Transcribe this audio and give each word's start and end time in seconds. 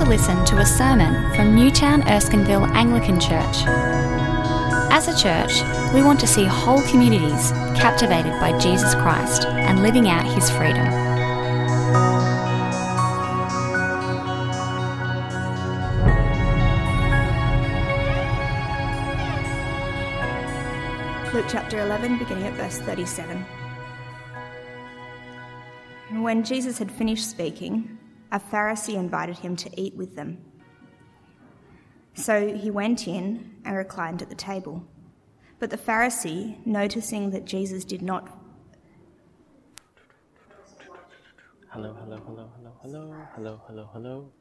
to 0.00 0.06
listen 0.06 0.42
to 0.46 0.56
a 0.56 0.64
sermon 0.64 1.12
from 1.34 1.54
Newtown 1.54 2.00
Erskineville 2.02 2.66
Anglican 2.70 3.20
Church. 3.20 3.66
As 4.90 5.08
a 5.08 5.14
church, 5.14 5.60
we 5.92 6.02
want 6.02 6.18
to 6.20 6.26
see 6.26 6.44
whole 6.46 6.80
communities 6.88 7.50
captivated 7.78 8.32
by 8.40 8.58
Jesus 8.58 8.94
Christ 8.94 9.44
and 9.44 9.82
living 9.82 10.08
out 10.08 10.24
his 10.24 10.48
freedom. 10.48 10.86
Luke 21.34 21.44
chapter 21.46 21.78
11, 21.80 22.16
beginning 22.16 22.46
at 22.46 22.54
verse 22.54 22.78
37. 22.78 23.36
When 26.22 26.42
Jesus 26.42 26.78
had 26.78 26.90
finished 26.90 27.28
speaking, 27.28 27.99
a 28.32 28.40
Pharisee 28.40 28.94
invited 28.94 29.38
him 29.38 29.56
to 29.56 29.80
eat 29.80 29.94
with 29.96 30.16
them. 30.16 30.38
So 32.14 32.54
he 32.54 32.70
went 32.70 33.08
in 33.08 33.56
and 33.64 33.76
reclined 33.76 34.22
at 34.22 34.28
the 34.28 34.34
table. 34.34 34.84
But 35.58 35.70
the 35.70 35.78
Pharisee, 35.78 36.64
noticing 36.66 37.30
that 37.30 37.44
Jesus 37.44 37.84
did 37.84 38.02
not. 38.02 38.36
Hello, 41.68 41.94
hello, 41.94 42.16
hello, 42.26 42.50
hello, 42.56 42.72
hello, 42.82 43.26
hello, 43.34 43.60
hello, 43.66 43.90
hello. 43.92 44.32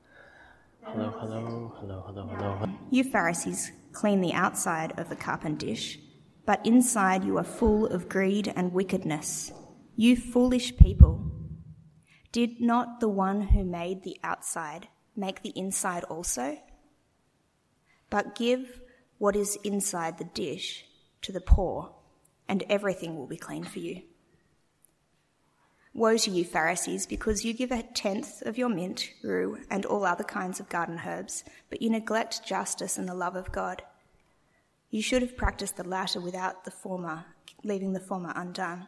Hello, 0.84 1.14
hello, 1.20 1.74
hello, 1.80 2.04
hello, 2.08 2.28
hello. 2.28 2.70
You 2.90 3.04
Pharisees 3.04 3.72
clean 3.92 4.22
the 4.22 4.34
outside 4.34 4.98
of 4.98 5.10
the 5.10 5.16
cup 5.16 5.44
and 5.44 5.58
dish, 5.58 6.00
but 6.46 6.66
inside 6.66 7.24
you 7.24 7.38
are 7.38 7.44
full 7.44 7.86
of 7.86 8.10
greed 8.10 8.52
and 8.56 8.74
wickedness. 8.74 9.52
You 9.96 10.16
foolish 10.16 10.78
people. 10.78 11.22
Did 12.32 12.62
not 12.62 13.00
the 13.00 13.10
one 13.10 13.42
who 13.42 13.64
made 13.64 14.04
the 14.04 14.20
outside 14.24 14.88
make 15.16 15.42
the 15.42 15.54
inside 15.56 16.04
also? 16.04 16.60
But 18.10 18.36
give 18.36 18.82
what 19.18 19.36
is 19.36 19.58
inside 19.64 20.18
the 20.18 20.24
dish 20.26 20.86
to 21.22 21.32
the 21.32 21.42
poor, 21.42 21.94
and 22.48 22.64
everything 22.70 23.18
will 23.18 23.28
be 23.28 23.38
clean 23.38 23.64
for 23.64 23.80
you. 23.80 24.04
Woe 25.94 26.18
to 26.18 26.30
you, 26.30 26.46
Pharisees, 26.46 27.08
because 27.08 27.44
you 27.44 27.54
give 27.54 27.72
a 27.72 27.82
tenth 27.82 28.44
of 28.44 28.58
your 28.58 28.70
mint, 28.70 29.12
rue, 29.24 29.58
and 29.70 29.86
all 29.86 30.06
other 30.06 30.24
kinds 30.24 30.60
of 30.60 30.70
garden 30.70 31.02
herbs, 31.06 31.44
but 31.70 31.82
you 31.82 31.90
neglect 31.90 32.46
justice 32.46 32.98
and 32.98 33.10
the 33.10 33.16
love 33.16 33.36
of 33.36 33.52
God. 33.52 33.82
You 34.92 35.02
should 35.02 35.24
have 35.24 35.36
practiced 35.36 35.78
the 35.78 35.84
latter 35.84 36.22
without 36.22 36.64
the 36.64 36.72
former, 36.72 37.26
leaving 37.64 37.94
the 37.94 38.00
former 38.00 38.32
undone. 38.36 38.88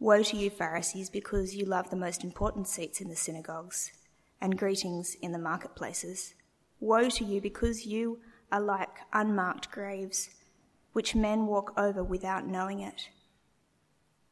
Woe 0.00 0.22
to 0.22 0.36
you, 0.36 0.48
Pharisees, 0.48 1.10
because 1.10 1.56
you 1.56 1.64
love 1.64 1.90
the 1.90 1.96
most 1.96 2.22
important 2.22 2.68
seats 2.68 3.00
in 3.00 3.08
the 3.08 3.16
synagogues 3.16 3.90
and 4.40 4.56
greetings 4.56 5.16
in 5.20 5.32
the 5.32 5.40
marketplaces. 5.40 6.34
Woe 6.78 7.08
to 7.08 7.24
you, 7.24 7.40
because 7.40 7.84
you 7.84 8.20
are 8.52 8.60
like 8.60 9.00
unmarked 9.12 9.72
graves, 9.72 10.30
which 10.92 11.16
men 11.16 11.46
walk 11.46 11.72
over 11.76 12.04
without 12.04 12.46
knowing 12.46 12.78
it. 12.78 13.08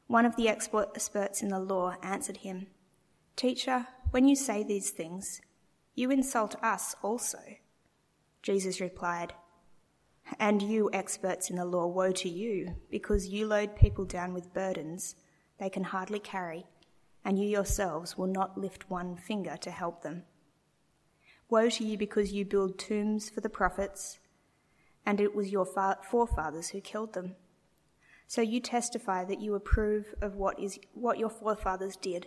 One 0.07 0.25
of 0.25 0.37
the 0.37 0.49
experts 0.49 1.43
in 1.43 1.49
the 1.49 1.59
law 1.59 1.97
answered 2.01 2.39
him, 2.39 2.69
Teacher, 3.35 3.89
when 4.13 4.29
you 4.29 4.37
say 4.37 4.63
these 4.63 4.91
things, 4.91 5.41
you 5.97 6.13
insult 6.13 6.55
us 6.63 6.95
also. 7.03 7.41
Jesus 8.41 8.81
replied, 8.81 9.35
And 10.39 10.63
you, 10.63 10.89
experts 10.93 11.51
in 11.51 11.57
the 11.57 11.65
law, 11.65 11.89
woe 11.89 12.13
to 12.13 12.29
you, 12.29 12.77
because 12.89 13.27
you 13.27 13.49
load 13.49 13.75
people 13.75 14.05
down 14.05 14.33
with 14.33 14.55
burdens 14.55 15.17
they 15.59 15.71
can 15.71 15.85
hardly 15.85 16.19
carry, 16.19 16.67
and 17.25 17.39
you 17.39 17.49
yourselves 17.49 18.17
will 18.17 18.27
not 18.27 18.59
lift 18.59 18.91
one 18.91 19.17
finger 19.17 19.57
to 19.59 19.71
help 19.71 20.03
them. 20.03 20.25
Woe 21.49 21.71
to 21.71 21.85
you 21.85 21.97
because 21.97 22.33
you 22.33 22.45
build 22.45 22.79
tombs 22.79 23.31
for 23.31 23.41
the 23.41 23.49
prophets, 23.49 24.19
and 25.05 25.21
it 25.21 25.35
was 25.35 25.51
your 25.51 25.67
forefathers 26.11 26.71
who 26.71 26.81
killed 26.81 27.15
them. 27.15 27.37
So 28.27 28.43
you 28.43 28.61
testify 28.61 29.25
that 29.25 29.41
you 29.41 29.55
approve 29.55 30.15
of 30.21 30.35
what, 30.35 30.59
is, 30.59 30.81
what 30.93 31.19
your 31.19 31.31
forefathers 31.31 31.97
did. 31.97 32.27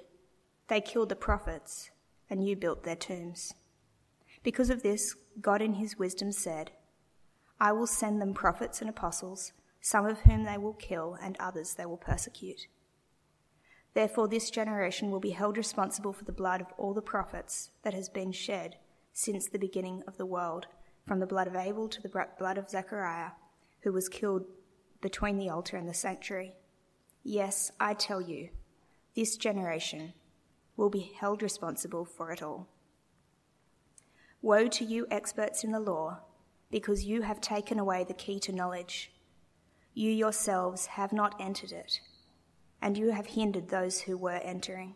They 0.70 0.80
killed 0.80 1.10
the 1.10 1.16
prophets, 1.16 1.90
and 2.30 2.48
you 2.48 2.56
built 2.56 2.84
their 2.84 2.96
tombs. 2.96 3.54
Because 4.42 4.70
of 4.70 4.84
this, 4.84 5.16
God 5.42 5.62
in 5.62 5.74
his 5.74 6.00
wisdom 6.00 6.32
said, 6.32 6.72
I 7.60 7.74
will 7.74 7.88
send 7.88 8.22
them 8.22 8.34
prophets 8.34 8.80
and 8.80 8.90
apostles, 8.90 9.52
some 9.82 10.06
of 10.06 10.22
whom 10.22 10.46
they 10.46 10.58
will 10.58 10.74
kill, 10.74 11.18
and 11.22 11.36
others 11.40 11.74
they 11.74 11.86
will 11.86 11.98
persecute. 11.98 12.68
Therefore, 14.00 14.30
this 14.30 14.50
generation 14.50 15.12
will 15.12 15.20
be 15.20 15.32
held 15.32 15.58
responsible 15.58 16.14
for 16.14 16.24
the 16.24 16.32
blood 16.32 16.62
of 16.62 16.68
all 16.78 16.94
the 16.94 17.02
prophets 17.02 17.72
that 17.84 17.94
has 17.94 18.08
been 18.08 18.32
shed 18.32 18.78
since 19.12 19.50
the 19.50 19.60
beginning 19.60 20.04
of 20.08 20.16
the 20.16 20.26
world, 20.26 20.68
from 21.06 21.20
the 21.20 21.28
blood 21.28 21.48
of 21.48 21.56
Abel 21.58 21.90
to 21.90 22.02
the 22.02 22.28
blood 22.38 22.58
of 22.58 22.70
Zechariah, 22.70 23.32
who 23.82 23.92
was 23.92 24.08
killed 24.08 24.46
between 25.02 25.38
the 25.38 25.50
altar 25.50 25.76
and 25.76 25.86
the 25.86 25.94
sanctuary. 25.94 26.54
Yes, 27.26 27.74
I 27.78 27.94
tell 27.94 28.22
you, 28.22 28.52
this 29.18 29.36
generation 29.36 30.14
will 30.78 30.90
be 30.90 31.12
held 31.20 31.44
responsible 31.44 32.06
for 32.06 32.32
it 32.32 32.42
all. 32.42 32.70
Woe 34.42 34.70
to 34.70 34.86
you, 34.86 35.08
experts 35.12 35.66
in 35.66 35.74
the 35.74 35.80
law, 35.82 36.20
because 36.72 37.04
you 37.04 37.24
have 37.24 37.42
taken 37.42 37.78
away 37.78 38.06
the 38.06 38.14
key 38.14 38.40
to 38.40 38.54
knowledge. 38.54 39.12
You 39.94 40.10
yourselves 40.10 40.86
have 40.86 41.12
not 41.12 41.36
entered 41.38 41.74
it 41.74 42.00
and 42.82 42.98
you 42.98 43.12
have 43.12 43.28
hindered 43.28 43.70
those 43.70 44.02
who 44.02 44.18
were 44.18 44.42
entering. 44.44 44.96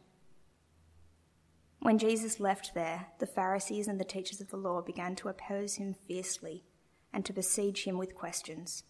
When 1.80 1.98
Jesus 1.98 2.40
left 2.40 2.74
there, 2.74 3.08
the 3.20 3.28
Pharisees 3.28 3.90
and 3.90 4.00
the 4.00 4.06
teachers 4.06 4.40
of 4.40 4.50
the 4.50 4.58
law 4.58 4.82
began 4.82 5.16
to 5.18 5.28
oppose 5.28 5.76
him 5.76 5.94
fiercely 5.94 6.64
and 7.12 7.26
to 7.26 7.34
besiege 7.34 7.84
him 7.84 7.98
with 7.98 8.16
questions, 8.16 8.84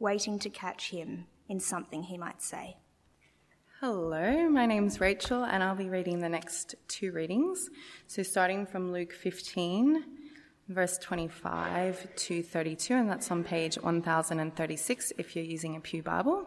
waiting 0.00 0.38
to 0.40 0.50
catch 0.50 0.90
him 0.90 1.26
in 1.48 1.60
something 1.60 2.02
he 2.02 2.18
might 2.18 2.42
say. 2.42 2.76
Hello, 3.80 4.48
my 4.48 4.66
name's 4.66 5.00
Rachel, 5.00 5.44
and 5.44 5.62
I'll 5.62 5.74
be 5.74 5.88
reading 5.88 6.18
the 6.20 6.28
next 6.28 6.74
two 6.88 7.12
readings. 7.12 7.68
So, 8.06 8.22
starting 8.22 8.66
from 8.66 8.92
Luke 8.92 9.12
15, 9.12 10.04
verse 10.68 10.98
25 10.98 12.14
to 12.14 12.42
32, 12.42 12.94
and 12.94 13.08
that's 13.08 13.30
on 13.30 13.42
page 13.42 13.76
1036 13.76 15.12
if 15.18 15.34
you're 15.34 15.44
using 15.44 15.76
a 15.76 15.80
Pew 15.80 16.02
Bible. 16.02 16.46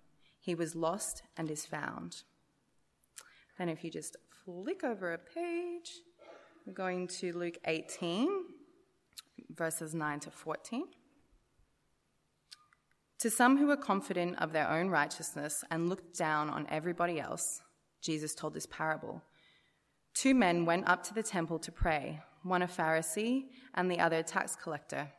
he 0.41 0.55
was 0.55 0.75
lost 0.75 1.21
and 1.37 1.49
is 1.49 1.65
found. 1.65 2.23
And 3.59 3.69
if 3.69 3.83
you 3.83 3.91
just 3.91 4.17
flick 4.43 4.83
over 4.83 5.13
a 5.13 5.19
page, 5.19 5.91
we're 6.65 6.73
going 6.73 7.07
to 7.19 7.31
Luke 7.31 7.59
18, 7.65 8.27
verses 9.55 9.93
9 9.93 10.19
to 10.21 10.31
14. 10.31 10.85
To 13.19 13.29
some 13.29 13.57
who 13.59 13.67
were 13.67 13.77
confident 13.77 14.39
of 14.39 14.51
their 14.51 14.67
own 14.67 14.89
righteousness 14.89 15.63
and 15.69 15.87
looked 15.87 16.17
down 16.17 16.49
on 16.49 16.65
everybody 16.69 17.19
else, 17.19 17.61
Jesus 18.01 18.33
told 18.33 18.55
this 18.55 18.65
parable. 18.65 19.21
Two 20.15 20.33
men 20.33 20.65
went 20.65 20.89
up 20.89 21.03
to 21.03 21.13
the 21.13 21.21
temple 21.21 21.59
to 21.59 21.71
pray, 21.71 22.19
one 22.41 22.63
a 22.63 22.67
Pharisee 22.67 23.43
and 23.75 23.91
the 23.91 23.99
other 23.99 24.17
a 24.17 24.23
tax 24.23 24.55
collector. 24.55 25.11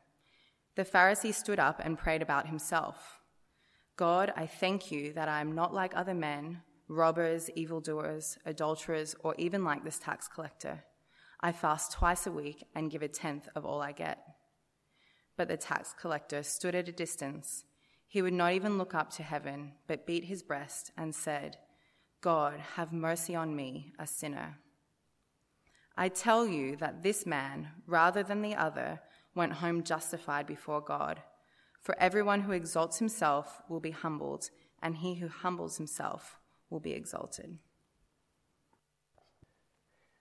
The 0.75 0.85
Pharisee 0.85 1.33
stood 1.33 1.61
up 1.61 1.81
and 1.85 1.97
prayed 1.97 2.23
about 2.23 2.49
himself. 2.49 3.22
God, 3.97 4.33
I 4.37 4.47
thank 4.47 4.91
you 4.91 5.13
that 5.13 5.29
I 5.29 5.41
am 5.41 5.55
not 5.55 5.75
like 5.75 5.93
other 5.95 6.15
men, 6.15 6.63
robbers, 6.89 7.51
evildoers, 7.55 8.39
adulterers, 8.47 9.15
or 9.21 9.35
even 9.37 9.65
like 9.65 9.85
this 9.85 9.99
tax 9.99 10.29
collector. 10.29 10.85
I 11.41 11.53
fast 11.53 11.93
twice 11.93 12.27
a 12.27 12.33
week 12.33 12.65
and 12.75 12.91
give 12.91 13.03
a 13.03 13.09
tenth 13.09 13.49
of 13.55 13.67
all 13.67 13.83
I 13.83 13.93
get. 13.93 14.19
But 15.37 15.49
the 15.49 15.57
tax 15.57 15.95
collector 15.99 16.43
stood 16.43 16.75
at 16.75 16.89
a 16.89 16.93
distance. 16.93 17.65
He 18.07 18.23
would 18.23 18.33
not 18.33 18.53
even 18.53 18.79
look 18.79 18.95
up 18.95 19.11
to 19.15 19.23
heaven, 19.23 19.73
but 19.87 20.07
beat 20.07 20.25
his 20.25 20.43
breast 20.43 20.93
and 20.97 21.15
said, 21.15 21.59
God, 22.21 22.61
have 22.77 22.93
mercy 22.93 23.35
on 23.35 23.57
me, 23.57 23.93
a 23.99 24.07
sinner. 24.07 24.59
I 25.97 26.09
tell 26.09 26.47
you 26.47 26.77
that 26.77 27.03
this 27.03 27.27
man, 27.27 27.69
rather 27.87 28.23
than 28.23 28.41
the 28.41 28.55
other, 28.55 29.01
went 29.35 29.55
home 29.55 29.83
justified 29.83 30.47
before 30.47 30.81
God. 30.81 31.21
For 31.83 31.99
everyone 31.99 32.43
who 32.43 32.53
exalts 32.53 33.01
himself 33.01 33.61
will 33.69 33.81
be 33.81 33.91
humbled, 33.91 34.51
and 34.81 34.97
he 34.97 35.17
who 35.17 35.27
humbles 35.27 35.77
himself 35.77 36.39
will 36.71 36.79
be 36.79 36.93
exalted. 36.93 37.59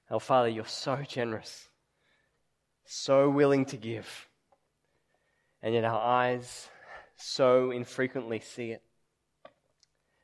Our 0.10 0.19
Father, 0.19 0.50
you're 0.50 0.66
so 0.66 1.04
generous, 1.08 1.69
so 2.86 3.30
willing 3.30 3.66
to 3.66 3.78
give, 3.78 4.28
and 5.62 5.75
yet 5.75 5.86
our 5.86 6.02
eyes 6.02 6.68
so 7.16 7.69
infrequently 7.69 8.40
see 8.40 8.72
it. 8.72 8.81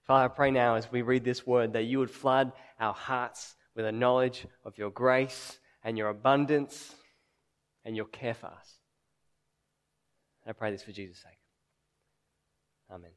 Father, 0.06 0.26
I 0.26 0.36
pray 0.36 0.52
now 0.52 0.76
as 0.76 0.92
we 0.92 1.04
read 1.04 1.24
this 1.24 1.46
word 1.46 1.74
that 1.74 1.84
you 1.84 2.00
would 2.00 2.10
flood 2.10 2.52
our 2.80 2.94
hearts 2.94 3.56
with 3.76 3.86
a 3.86 3.92
knowledge 3.92 4.48
of 4.66 4.78
your 4.78 4.90
grace 4.90 5.60
and 5.84 5.98
your 5.98 6.10
abundance 6.10 6.96
and 7.86 7.96
your 7.96 8.06
care 8.06 8.34
for 8.34 8.48
us. 8.48 8.77
I 10.48 10.54
pray 10.54 10.72
this 10.72 10.84
for 10.84 10.92
Jesus' 10.92 11.18
sake. 11.18 11.38
Amen. 12.90 13.12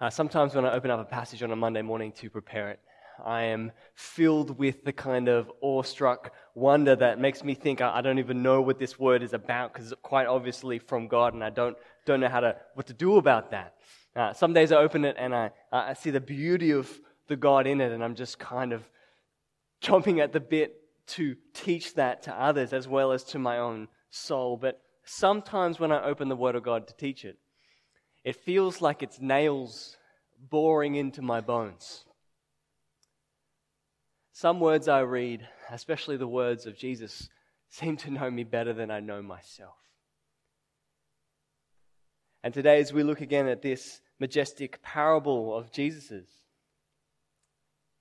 Uh, 0.00 0.10
sometimes 0.10 0.54
when 0.54 0.66
I 0.66 0.72
open 0.72 0.90
up 0.90 1.00
a 1.00 1.04
passage 1.04 1.42
on 1.42 1.50
a 1.50 1.56
Monday 1.56 1.80
morning 1.80 2.12
to 2.12 2.28
prepare 2.28 2.70
it, 2.70 2.80
I 3.24 3.42
am 3.44 3.72
filled 3.94 4.58
with 4.58 4.84
the 4.84 4.92
kind 4.92 5.28
of 5.28 5.50
awestruck 5.62 6.32
wonder 6.54 6.96
that 6.96 7.18
makes 7.18 7.44
me 7.44 7.54
think 7.54 7.80
I, 7.80 7.98
I 7.98 8.00
don't 8.02 8.18
even 8.18 8.42
know 8.42 8.60
what 8.60 8.78
this 8.78 8.98
word 8.98 9.22
is 9.22 9.32
about 9.32 9.72
because 9.72 9.92
it's 9.92 10.00
quite 10.02 10.26
obviously 10.26 10.78
from 10.78 11.08
God 11.08 11.34
and 11.34 11.44
I 11.44 11.50
don't, 11.50 11.76
don't 12.04 12.20
know 12.20 12.28
how 12.28 12.40
to, 12.40 12.56
what 12.74 12.86
to 12.88 12.92
do 12.92 13.16
about 13.16 13.50
that. 13.52 13.74
Uh, 14.14 14.32
some 14.32 14.52
days 14.52 14.72
I 14.72 14.76
open 14.76 15.04
it 15.04 15.16
and 15.18 15.34
I, 15.34 15.50
I 15.70 15.94
see 15.94 16.10
the 16.10 16.20
beauty 16.20 16.72
of 16.72 16.90
the 17.28 17.36
God 17.36 17.66
in 17.66 17.80
it 17.80 17.92
and 17.92 18.04
I'm 18.04 18.14
just 18.14 18.38
kind 18.38 18.72
of 18.72 18.82
chomping 19.82 20.22
at 20.22 20.32
the 20.32 20.40
bit 20.40 20.76
to 21.08 21.36
teach 21.54 21.94
that 21.94 22.22
to 22.24 22.34
others 22.34 22.72
as 22.72 22.86
well 22.86 23.12
as 23.12 23.24
to 23.24 23.38
my 23.38 23.58
own 23.58 23.88
soul. 24.10 24.56
But 24.56 24.80
sometimes 25.12 25.78
when 25.78 25.92
I 25.92 26.02
open 26.02 26.28
the 26.28 26.36
Word 26.36 26.54
of 26.54 26.62
God 26.62 26.88
to 26.88 26.94
teach 26.94 27.24
it, 27.24 27.38
it 28.24 28.36
feels 28.36 28.80
like 28.80 29.02
it's 29.02 29.20
nails 29.20 29.96
boring 30.50 30.94
into 30.94 31.22
my 31.22 31.40
bones. 31.40 32.04
Some 34.32 34.58
words 34.58 34.88
I 34.88 35.00
read, 35.00 35.46
especially 35.70 36.16
the 36.16 36.26
words 36.26 36.66
of 36.66 36.76
Jesus, 36.78 37.28
seem 37.68 37.96
to 37.98 38.10
know 38.10 38.30
me 38.30 38.44
better 38.44 38.72
than 38.72 38.90
I 38.90 39.00
know 39.00 39.22
myself. 39.22 39.76
And 42.42 42.52
today, 42.52 42.80
as 42.80 42.92
we 42.92 43.02
look 43.02 43.20
again 43.20 43.46
at 43.46 43.62
this 43.62 44.00
majestic 44.18 44.82
parable 44.82 45.56
of 45.56 45.70
Jesus's, 45.70 46.28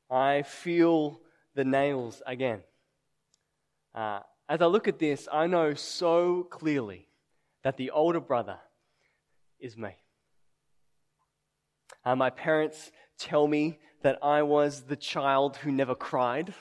I 0.09 0.41
feel 0.43 1.21
the 1.53 1.63
nails 1.63 2.21
again. 2.25 2.61
Uh, 3.93 4.21
as 4.51 4.61
I 4.61 4.65
look 4.65 4.89
at 4.89 4.99
this, 4.99 5.29
I 5.31 5.47
know 5.47 5.73
so 5.75 6.43
clearly 6.43 7.07
that 7.63 7.77
the 7.77 7.91
older 7.91 8.19
brother 8.19 8.57
is 9.61 9.77
me. 9.77 9.91
Uh, 12.03 12.17
my 12.17 12.29
parents 12.29 12.91
tell 13.17 13.47
me 13.47 13.79
that 14.01 14.19
I 14.21 14.41
was 14.41 14.81
the 14.81 14.97
child 14.97 15.55
who 15.55 15.71
never 15.71 15.95
cried, 15.95 16.53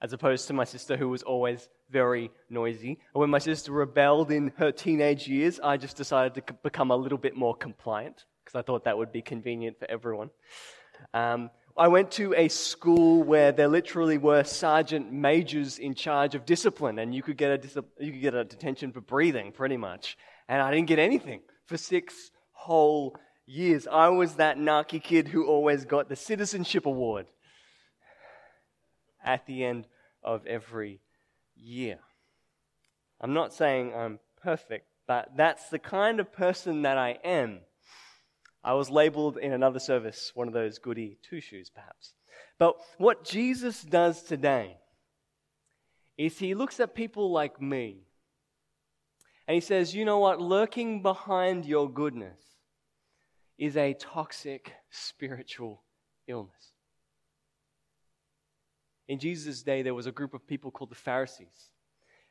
as 0.00 0.14
opposed 0.14 0.46
to 0.46 0.54
my 0.54 0.64
sister 0.64 0.96
who 0.96 1.10
was 1.10 1.22
always 1.22 1.68
very 1.90 2.30
noisy. 2.48 2.98
when 3.12 3.28
my 3.28 3.38
sister 3.38 3.70
rebelled 3.70 4.30
in 4.30 4.50
her 4.56 4.72
teenage 4.72 5.28
years, 5.28 5.60
I 5.62 5.76
just 5.76 5.98
decided 5.98 6.46
to 6.46 6.54
become 6.62 6.90
a 6.90 6.96
little 6.96 7.18
bit 7.18 7.36
more 7.36 7.54
compliant 7.54 8.24
because 8.42 8.58
I 8.58 8.62
thought 8.62 8.84
that 8.84 8.96
would 8.96 9.12
be 9.12 9.20
convenient 9.20 9.78
for 9.78 9.90
everyone. 9.90 10.30
Um, 11.12 11.50
I 11.76 11.88
went 11.88 12.12
to 12.12 12.34
a 12.34 12.46
school 12.46 13.24
where 13.24 13.50
there 13.50 13.66
literally 13.66 14.16
were 14.16 14.44
sergeant 14.44 15.12
majors 15.12 15.78
in 15.78 15.94
charge 15.94 16.36
of 16.36 16.46
discipline, 16.46 17.00
and 17.00 17.12
you 17.12 17.20
could 17.20 17.36
get 17.36 17.50
a, 17.50 17.84
you 17.98 18.12
could 18.12 18.20
get 18.20 18.34
a 18.34 18.44
detention 18.44 18.92
for 18.92 19.00
breathing, 19.00 19.50
pretty 19.50 19.76
much. 19.76 20.16
And 20.48 20.62
I 20.62 20.70
didn't 20.70 20.86
get 20.86 21.00
anything 21.00 21.40
for 21.66 21.76
six 21.76 22.30
whole 22.52 23.16
years. 23.44 23.88
I 23.90 24.08
was 24.08 24.36
that 24.36 24.56
narky 24.56 25.02
kid 25.02 25.26
who 25.26 25.46
always 25.46 25.84
got 25.84 26.08
the 26.08 26.14
citizenship 26.14 26.86
award 26.86 27.26
at 29.24 29.44
the 29.46 29.64
end 29.64 29.88
of 30.22 30.46
every 30.46 31.00
year. 31.56 31.98
I'm 33.20 33.34
not 33.34 33.52
saying 33.52 33.92
I'm 33.96 34.20
perfect, 34.40 34.86
but 35.08 35.32
that's 35.36 35.70
the 35.70 35.80
kind 35.80 36.20
of 36.20 36.32
person 36.32 36.82
that 36.82 36.98
I 36.98 37.18
am. 37.24 37.60
I 38.64 38.72
was 38.72 38.88
labeled 38.88 39.36
in 39.36 39.52
another 39.52 39.78
service 39.78 40.32
one 40.34 40.48
of 40.48 40.54
those 40.54 40.78
goody 40.78 41.18
two 41.22 41.40
shoes, 41.40 41.70
perhaps. 41.70 42.14
But 42.58 42.76
what 42.98 43.24
Jesus 43.24 43.82
does 43.82 44.22
today 44.22 44.78
is 46.16 46.38
he 46.38 46.54
looks 46.54 46.80
at 46.80 46.94
people 46.94 47.30
like 47.30 47.60
me 47.60 48.06
and 49.46 49.54
he 49.54 49.60
says, 49.60 49.94
You 49.94 50.04
know 50.04 50.18
what? 50.18 50.40
Lurking 50.40 51.02
behind 51.02 51.66
your 51.66 51.90
goodness 51.90 52.40
is 53.58 53.76
a 53.76 53.94
toxic 53.94 54.72
spiritual 54.90 55.82
illness. 56.26 56.72
In 59.06 59.18
Jesus' 59.18 59.62
day, 59.62 59.82
there 59.82 59.94
was 59.94 60.06
a 60.06 60.12
group 60.12 60.32
of 60.32 60.46
people 60.46 60.70
called 60.70 60.90
the 60.90 60.96
Pharisees. 60.96 61.70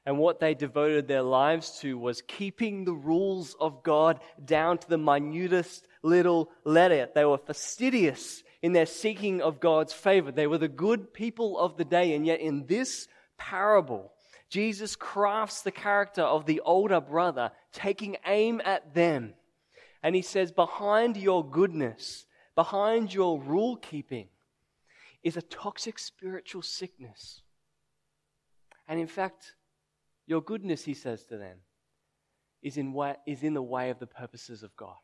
And 0.05 0.17
what 0.17 0.39
they 0.39 0.53
devoted 0.53 1.07
their 1.07 1.21
lives 1.21 1.79
to 1.79 1.97
was 1.97 2.21
keeping 2.21 2.83
the 2.83 2.93
rules 2.93 3.55
of 3.59 3.83
God 3.83 4.19
down 4.43 4.77
to 4.79 4.89
the 4.89 4.97
minutest 4.97 5.87
little 6.01 6.49
letter. 6.65 7.07
They 7.13 7.23
were 7.23 7.37
fastidious 7.37 8.43
in 8.61 8.73
their 8.73 8.85
seeking 8.85 9.41
of 9.41 9.59
God's 9.59 9.93
favor. 9.93 10.31
They 10.31 10.47
were 10.47 10.57
the 10.57 10.67
good 10.67 11.13
people 11.13 11.57
of 11.57 11.77
the 11.77 11.85
day. 11.85 12.15
And 12.15 12.25
yet, 12.25 12.41
in 12.41 12.65
this 12.65 13.07
parable, 13.37 14.11
Jesus 14.49 14.95
crafts 14.95 15.61
the 15.61 15.71
character 15.71 16.21
of 16.21 16.45
the 16.45 16.59
older 16.61 16.99
brother, 16.99 17.51
taking 17.71 18.17
aim 18.25 18.61
at 18.65 18.93
them 18.93 19.33
and 20.03 20.15
he 20.15 20.21
says, 20.21 20.51
behind 20.51 21.15
your 21.15 21.49
goodness, 21.49 22.25
behind 22.55 23.13
your 23.13 23.39
rule 23.39 23.77
keeping, 23.77 24.27
is 25.23 25.37
a 25.37 25.41
toxic 25.41 25.97
spiritual 25.97 26.61
sickness. 26.61 27.41
And 28.85 28.99
in 28.99 29.07
fact, 29.07 29.55
your 30.25 30.41
goodness, 30.41 30.83
he 30.83 30.93
says 30.93 31.23
to 31.25 31.37
them, 31.37 31.57
is 32.61 32.77
in, 32.77 32.93
way, 32.93 33.15
is 33.27 33.43
in 33.43 33.53
the 33.53 33.61
way 33.61 33.89
of 33.89 33.99
the 33.99 34.07
purposes 34.07 34.63
of 34.63 34.75
God. 34.75 34.95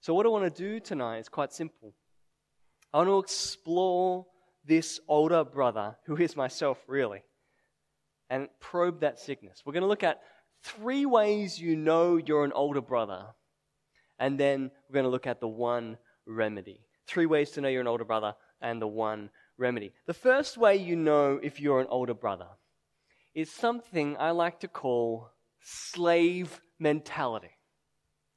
So, 0.00 0.14
what 0.14 0.26
I 0.26 0.30
want 0.30 0.44
to 0.44 0.62
do 0.62 0.80
tonight 0.80 1.18
is 1.18 1.28
quite 1.28 1.52
simple. 1.52 1.94
I 2.92 2.98
want 2.98 3.08
to 3.08 3.18
explore 3.18 4.26
this 4.64 5.00
older 5.08 5.44
brother, 5.44 5.96
who 6.06 6.16
is 6.16 6.36
myself 6.36 6.78
really, 6.86 7.22
and 8.30 8.48
probe 8.60 9.00
that 9.00 9.18
sickness. 9.18 9.62
We're 9.64 9.72
going 9.72 9.82
to 9.82 9.88
look 9.88 10.02
at 10.02 10.20
three 10.62 11.06
ways 11.06 11.60
you 11.60 11.76
know 11.76 12.16
you're 12.16 12.44
an 12.44 12.52
older 12.52 12.80
brother. 12.80 13.26
And 14.18 14.38
then 14.38 14.70
we're 14.88 14.94
going 14.94 15.04
to 15.04 15.10
look 15.10 15.26
at 15.26 15.40
the 15.40 15.48
one 15.48 15.98
remedy. 16.26 16.80
Three 17.06 17.26
ways 17.26 17.50
to 17.52 17.60
know 17.60 17.68
you're 17.68 17.80
an 17.80 17.86
older 17.86 18.04
brother 18.04 18.34
and 18.60 18.80
the 18.80 18.86
one 18.86 19.30
remedy. 19.58 19.92
The 20.06 20.14
first 20.14 20.56
way 20.56 20.76
you 20.76 20.96
know 20.96 21.38
if 21.42 21.60
you're 21.60 21.80
an 21.80 21.86
older 21.88 22.14
brother 22.14 22.48
is 23.34 23.50
something 23.50 24.16
I 24.18 24.30
like 24.30 24.60
to 24.60 24.68
call 24.68 25.30
slave 25.60 26.60
mentality. 26.78 27.50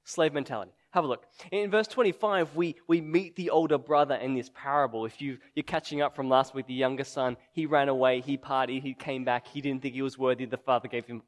Slave 0.03 0.33
mentality. 0.33 0.71
Have 0.91 1.03
a 1.03 1.07
look. 1.07 1.25
In 1.51 1.69
verse 1.69 1.87
25, 1.87 2.55
we, 2.55 2.75
we 2.87 3.01
meet 3.01 3.35
the 3.35 3.49
older 3.49 3.77
brother 3.77 4.15
in 4.15 4.33
this 4.33 4.49
parable. 4.55 5.05
If 5.05 5.21
you, 5.21 5.37
you're 5.53 5.63
catching 5.63 6.01
up 6.01 6.15
from 6.15 6.29
last 6.29 6.55
week, 6.55 6.65
the 6.65 6.73
younger 6.73 7.03
son, 7.03 7.37
he 7.51 7.65
ran 7.65 7.89
away, 7.89 8.21
he 8.21 8.37
partied, 8.37 8.81
he 8.81 8.93
came 8.93 9.25
back, 9.25 9.47
he 9.47 9.61
didn't 9.61 9.81
think 9.81 9.93
he 9.93 10.01
was 10.01 10.17
worthy. 10.17 10.45
The 10.45 10.57
father 10.57 10.87
gave 10.87 11.05
him 11.05 11.23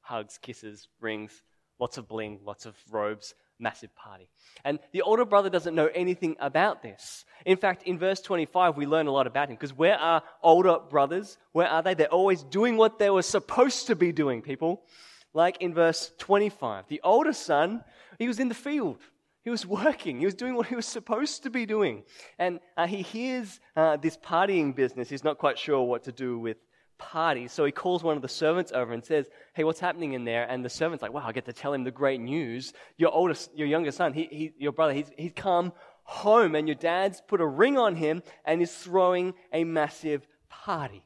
hugs, 0.00 0.38
kisses, 0.42 0.88
rings, 1.00 1.42
lots 1.78 1.96
of 1.96 2.08
bling, 2.08 2.40
lots 2.44 2.66
of 2.66 2.74
robes, 2.90 3.34
massive 3.58 3.94
party. 3.94 4.28
And 4.64 4.78
the 4.92 5.02
older 5.02 5.24
brother 5.24 5.50
doesn't 5.50 5.74
know 5.74 5.88
anything 5.94 6.36
about 6.40 6.82
this. 6.82 7.24
In 7.44 7.56
fact, 7.56 7.82
in 7.84 7.98
verse 7.98 8.20
25, 8.20 8.76
we 8.76 8.86
learn 8.86 9.06
a 9.06 9.12
lot 9.12 9.26
about 9.26 9.48
him 9.48 9.56
because 9.56 9.76
where 9.76 9.96
are 9.98 10.22
older 10.42 10.78
brothers? 10.90 11.38
Where 11.52 11.68
are 11.68 11.82
they? 11.82 11.94
They're 11.94 12.08
always 12.08 12.42
doing 12.42 12.76
what 12.76 12.98
they 12.98 13.10
were 13.10 13.22
supposed 13.22 13.86
to 13.88 13.96
be 13.96 14.12
doing, 14.12 14.42
people. 14.42 14.82
Like 15.34 15.58
in 15.60 15.74
verse 15.74 16.12
25, 16.18 16.86
the 16.88 17.00
older 17.04 17.32
son, 17.32 17.84
he 18.18 18.28
was 18.28 18.40
in 18.40 18.48
the 18.48 18.54
field. 18.54 18.98
He 19.44 19.50
was 19.50 19.64
working. 19.66 20.18
He 20.18 20.24
was 20.24 20.34
doing 20.34 20.54
what 20.54 20.66
he 20.66 20.74
was 20.74 20.86
supposed 20.86 21.44
to 21.44 21.50
be 21.50 21.66
doing. 21.66 22.02
And 22.38 22.60
uh, 22.76 22.86
he 22.86 23.02
hears 23.02 23.60
uh, 23.76 23.96
this 23.96 24.16
partying 24.16 24.74
business. 24.74 25.08
He's 25.08 25.24
not 25.24 25.38
quite 25.38 25.58
sure 25.58 25.82
what 25.82 26.04
to 26.04 26.12
do 26.12 26.38
with 26.38 26.58
party. 26.98 27.48
So 27.48 27.64
he 27.64 27.72
calls 27.72 28.02
one 28.02 28.16
of 28.16 28.22
the 28.22 28.28
servants 28.28 28.72
over 28.72 28.92
and 28.92 29.04
says, 29.04 29.28
Hey, 29.54 29.64
what's 29.64 29.80
happening 29.80 30.12
in 30.12 30.24
there? 30.24 30.44
And 30.44 30.64
the 30.64 30.70
servant's 30.70 31.02
like, 31.02 31.12
Wow, 31.12 31.24
I 31.26 31.32
get 31.32 31.46
to 31.46 31.52
tell 31.52 31.72
him 31.72 31.84
the 31.84 31.90
great 31.90 32.20
news. 32.20 32.72
Your 32.96 33.10
oldest, 33.10 33.56
your 33.56 33.66
younger 33.66 33.92
son, 33.92 34.12
he, 34.12 34.28
he, 34.30 34.52
your 34.58 34.72
brother, 34.72 34.92
he's, 34.92 35.10
he's 35.16 35.32
come 35.34 35.72
home 36.04 36.54
and 36.54 36.66
your 36.66 36.74
dad's 36.74 37.20
put 37.20 37.40
a 37.40 37.46
ring 37.46 37.78
on 37.78 37.94
him 37.94 38.22
and 38.44 38.60
is 38.60 38.74
throwing 38.74 39.34
a 39.52 39.64
massive 39.64 40.26
party. 40.48 41.04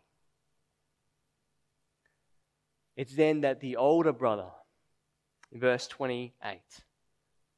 It's 2.97 3.15
then 3.15 3.41
that 3.41 3.61
the 3.61 3.77
older 3.77 4.13
brother, 4.13 4.49
in 5.51 5.61
verse 5.61 5.87
28, 5.89 6.61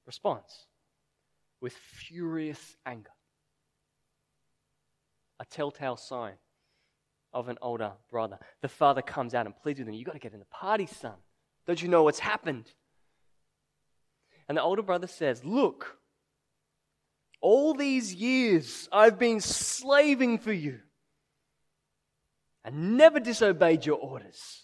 responds 0.07 0.67
with 1.61 1.73
furious 1.73 2.77
anger. 2.87 3.11
A 5.41 5.45
telltale 5.45 5.97
sign 5.97 6.35
of 7.35 7.49
an 7.49 7.59
older 7.61 7.93
brother. 8.11 8.39
The 8.63 8.69
father 8.69 9.03
comes 9.03 9.35
out 9.35 9.47
and 9.47 9.55
pleads 9.57 9.81
with 9.81 9.89
him, 9.89 9.95
You've 9.95 10.07
got 10.07 10.13
to 10.13 10.19
get 10.19 10.33
in 10.33 10.39
the 10.39 10.47
party, 10.47 10.87
son. 10.87 11.15
Don't 11.67 11.83
you 11.83 11.89
know 11.89 12.05
what's 12.05 12.21
happened? 12.21 12.71
And 14.49 14.57
the 14.57 14.63
older 14.63 14.83
brother 14.83 15.07
says, 15.07 15.45
Look, 15.45 15.99
all 17.41 17.75
these 17.75 18.15
years 18.15 18.89
I've 18.93 19.19
been 19.19 19.41
slaving 19.41 20.39
for 20.39 20.53
you 20.53 20.81
and 22.65 22.97
never 22.97 23.21
disobeyed 23.21 23.85
your 23.85 23.99
orders. 23.99 24.63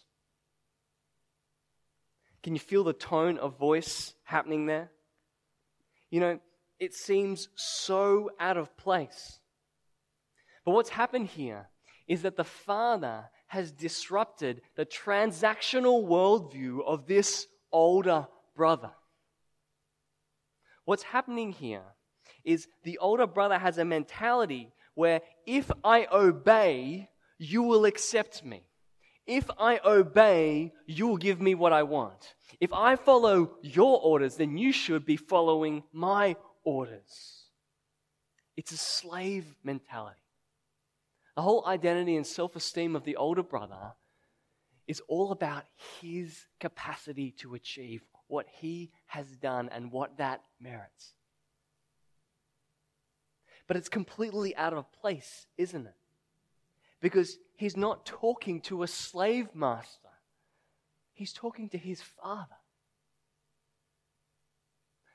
Can 2.43 2.55
you 2.55 2.61
feel 2.61 2.85
the 2.85 2.95
tone 2.95 3.37
of 3.37 3.59
voice 3.59 4.15
happening 4.25 4.67
there? 4.67 4.91
You 6.11 6.21
know, 6.21 6.41
it 6.79 6.95
seems 6.95 7.49
so 7.57 8.31
out 8.41 8.57
of 8.57 8.75
place. 8.77 9.39
But 10.65 10.73
what's 10.73 10.89
happened 10.89 11.27
here 11.27 11.70
is 12.11 12.23
that 12.23 12.37
the 12.37 12.43
father 12.43 13.31
has 13.47 13.71
disrupted 13.71 14.63
the 14.75 14.85
transactional 14.85 16.05
worldview 16.05 16.85
of 16.85 17.07
this 17.07 17.47
older 17.71 18.27
brother. 18.57 18.91
What's 20.85 21.05
happening 21.05 21.53
here 21.53 21.85
is 22.43 22.67
the 22.83 22.99
older 22.99 23.29
brother 23.29 23.57
has 23.59 23.79
a 23.79 23.85
mentality 23.85 24.73
where 24.95 25.21
if 25.47 25.71
I 25.85 26.09
obey, 26.11 27.09
you 27.39 27.63
will 27.63 27.85
accept 27.85 28.45
me. 28.45 28.65
If 29.25 29.49
I 29.57 29.79
obey, 29.85 30.73
you 30.87 31.07
will 31.07 31.17
give 31.17 31.41
me 31.41 31.55
what 31.55 31.73
I 31.73 31.85
want. 31.85 32.35
If 32.59 32.73
I 32.73 32.97
follow 32.97 33.53
your 33.63 34.01
orders, 34.01 34.35
then 34.35 34.59
you 34.59 34.73
should 34.73 35.07
be 35.07 35.17
following 35.17 35.85
my 35.93 36.35
orders. 36.65 37.45
It's 38.57 38.73
a 38.73 38.77
slave 38.77 39.45
mentality. 39.63 40.19
The 41.37 41.43
whole 41.43 41.65
identity 41.67 42.17
and 42.17 42.27
self 42.27 42.57
esteem 42.57 42.97
of 42.97 43.05
the 43.05 43.17
older 43.17 43.43
brother 43.43 43.95
is 44.87 45.01
all 45.09 45.33
about 45.33 45.65
his 46.01 46.47
capacity 46.59 47.31
to 47.39 47.55
achieve 47.55 48.03
what 48.27 48.47
he 48.61 48.91
has 49.07 49.37
done 49.37 49.69
and 49.73 49.93
what 49.93 50.19
that 50.19 50.43
merits. 50.61 51.15
But 53.67 53.77
it's 53.77 53.89
completely 53.89 54.57
out 54.57 54.73
of 54.73 54.91
place, 54.93 55.47
isn't 55.57 55.87
it? 55.87 55.95
Because 57.01 57.39
he's 57.57 57.77
not 57.77 58.05
talking 58.05 58.61
to 58.63 58.83
a 58.83 58.89
slave 58.89 59.55
master, 59.55 60.09
he's 61.13 61.33
talking 61.33 61.69
to 61.71 61.79
his 61.79 62.03
father. 62.03 62.60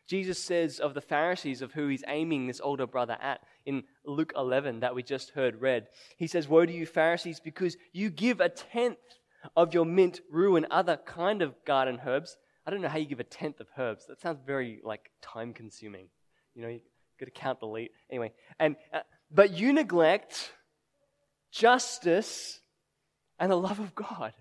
Jesus 0.07 0.37
says 0.37 0.79
of 0.79 0.93
the 0.93 1.01
Pharisees, 1.01 1.61
of 1.61 1.73
who 1.73 1.87
he's 1.87 2.03
aiming 2.07 2.47
this 2.47 2.61
older 2.63 2.85
brother 2.85 3.17
at, 3.19 3.41
in 3.65 3.83
Luke 4.05 4.33
11 4.35 4.81
that 4.81 4.93
we 4.93 5.01
just 5.01 5.31
heard 5.31 5.61
read, 5.61 5.87
he 6.17 6.27
says, 6.27 6.47
Woe 6.47 6.65
to 6.65 6.71
you, 6.71 6.85
Pharisees, 6.85 7.39
because 7.39 7.75
you 7.91 8.09
give 8.09 8.39
a 8.39 8.49
tenth 8.49 8.97
of 9.55 9.73
your 9.73 9.85
mint, 9.85 10.21
rue, 10.29 10.55
and 10.55 10.67
other 10.69 10.97
kind 10.97 11.41
of 11.41 11.55
garden 11.65 12.01
herbs. 12.05 12.37
I 12.65 12.71
don't 12.71 12.81
know 12.81 12.87
how 12.87 12.97
you 12.97 13.05
give 13.05 13.19
a 13.19 13.23
tenth 13.23 13.59
of 13.59 13.67
herbs. 13.77 14.05
That 14.07 14.21
sounds 14.21 14.39
very 14.45 14.79
like 14.83 15.11
time 15.21 15.53
consuming. 15.53 16.07
You 16.53 16.61
know, 16.61 16.69
you 16.69 16.81
got 17.19 17.25
to 17.25 17.31
count 17.31 17.59
the 17.59 17.67
leaf. 17.67 17.89
Anyway, 18.09 18.31
and 18.59 18.75
uh, 18.93 19.01
but 19.31 19.51
you 19.51 19.73
neglect 19.73 20.51
justice 21.51 22.59
and 23.39 23.51
the 23.51 23.57
love 23.57 23.79
of 23.79 23.95
God. 23.95 24.33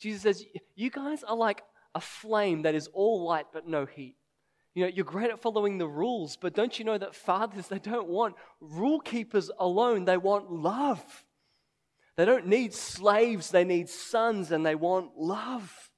Jesus 0.00 0.22
says, 0.22 0.44
You 0.74 0.90
guys 0.90 1.22
are 1.22 1.36
like 1.36 1.62
a 1.94 2.00
flame 2.00 2.62
that 2.62 2.74
is 2.74 2.88
all 2.92 3.24
light 3.24 3.46
but 3.52 3.66
no 3.66 3.86
heat. 3.86 4.16
You 4.74 4.84
know, 4.84 4.92
you're 4.94 5.04
great 5.04 5.30
at 5.30 5.40
following 5.40 5.78
the 5.78 5.88
rules, 5.88 6.36
but 6.36 6.54
don't 6.54 6.78
you 6.78 6.84
know 6.84 6.96
that 6.96 7.14
fathers, 7.14 7.68
they 7.68 7.80
don't 7.80 8.08
want 8.08 8.36
rule 8.60 9.00
keepers 9.00 9.50
alone, 9.58 10.04
they 10.04 10.16
want 10.16 10.50
love. 10.50 11.24
They 12.16 12.24
don't 12.24 12.46
need 12.46 12.74
slaves, 12.74 13.50
they 13.50 13.64
need 13.64 13.88
sons, 13.88 14.52
and 14.52 14.64
they 14.64 14.74
want 14.74 15.16
love. 15.16 15.90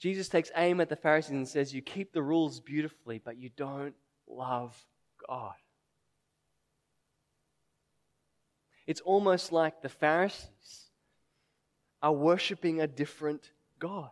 Jesus 0.00 0.28
takes 0.28 0.50
aim 0.56 0.80
at 0.80 0.88
the 0.88 0.96
Pharisees 0.96 1.30
and 1.30 1.48
says, 1.48 1.74
You 1.74 1.82
keep 1.82 2.12
the 2.12 2.22
rules 2.22 2.60
beautifully, 2.60 3.20
but 3.24 3.38
you 3.38 3.50
don't 3.56 3.94
love 4.28 4.76
God. 5.28 5.54
It's 8.86 9.00
almost 9.00 9.52
like 9.52 9.82
the 9.82 9.88
Pharisees 9.88 10.90
are 12.02 12.12
worshiping 12.12 12.80
a 12.80 12.86
different 12.86 13.50
God 13.78 14.10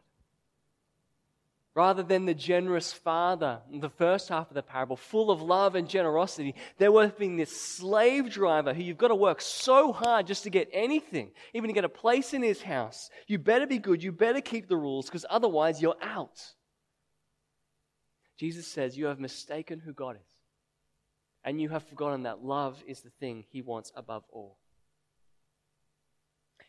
rather 1.74 2.04
than 2.04 2.24
the 2.24 2.34
generous 2.34 2.92
father 2.92 3.60
in 3.70 3.80
the 3.80 3.90
first 3.90 4.28
half 4.28 4.48
of 4.48 4.54
the 4.54 4.62
parable, 4.62 4.96
full 4.96 5.30
of 5.30 5.42
love 5.42 5.74
and 5.74 5.88
generosity, 5.88 6.54
they're 6.78 6.92
working 6.92 7.36
this 7.36 7.60
slave 7.60 8.30
driver 8.30 8.72
who 8.72 8.82
you've 8.82 8.96
got 8.96 9.08
to 9.08 9.14
work 9.14 9.40
so 9.40 9.92
hard 9.92 10.26
just 10.26 10.44
to 10.44 10.50
get 10.50 10.68
anything, 10.72 11.32
even 11.52 11.68
to 11.68 11.74
get 11.74 11.84
a 11.84 11.88
place 11.88 12.32
in 12.32 12.42
his 12.42 12.62
house. 12.62 13.10
You 13.26 13.38
better 13.38 13.66
be 13.66 13.78
good, 13.78 14.02
you 14.02 14.12
better 14.12 14.40
keep 14.40 14.68
the 14.68 14.76
rules, 14.76 15.06
because 15.06 15.26
otherwise 15.28 15.82
you're 15.82 15.96
out. 16.00 16.40
Jesus 18.36 18.66
says, 18.66 18.96
You 18.96 19.06
have 19.06 19.18
mistaken 19.18 19.80
who 19.80 19.92
God 19.92 20.16
is, 20.16 20.28
and 21.42 21.60
you 21.60 21.70
have 21.70 21.82
forgotten 21.82 22.22
that 22.22 22.44
love 22.44 22.82
is 22.86 23.00
the 23.00 23.10
thing 23.10 23.44
he 23.50 23.62
wants 23.62 23.90
above 23.96 24.22
all. 24.30 24.58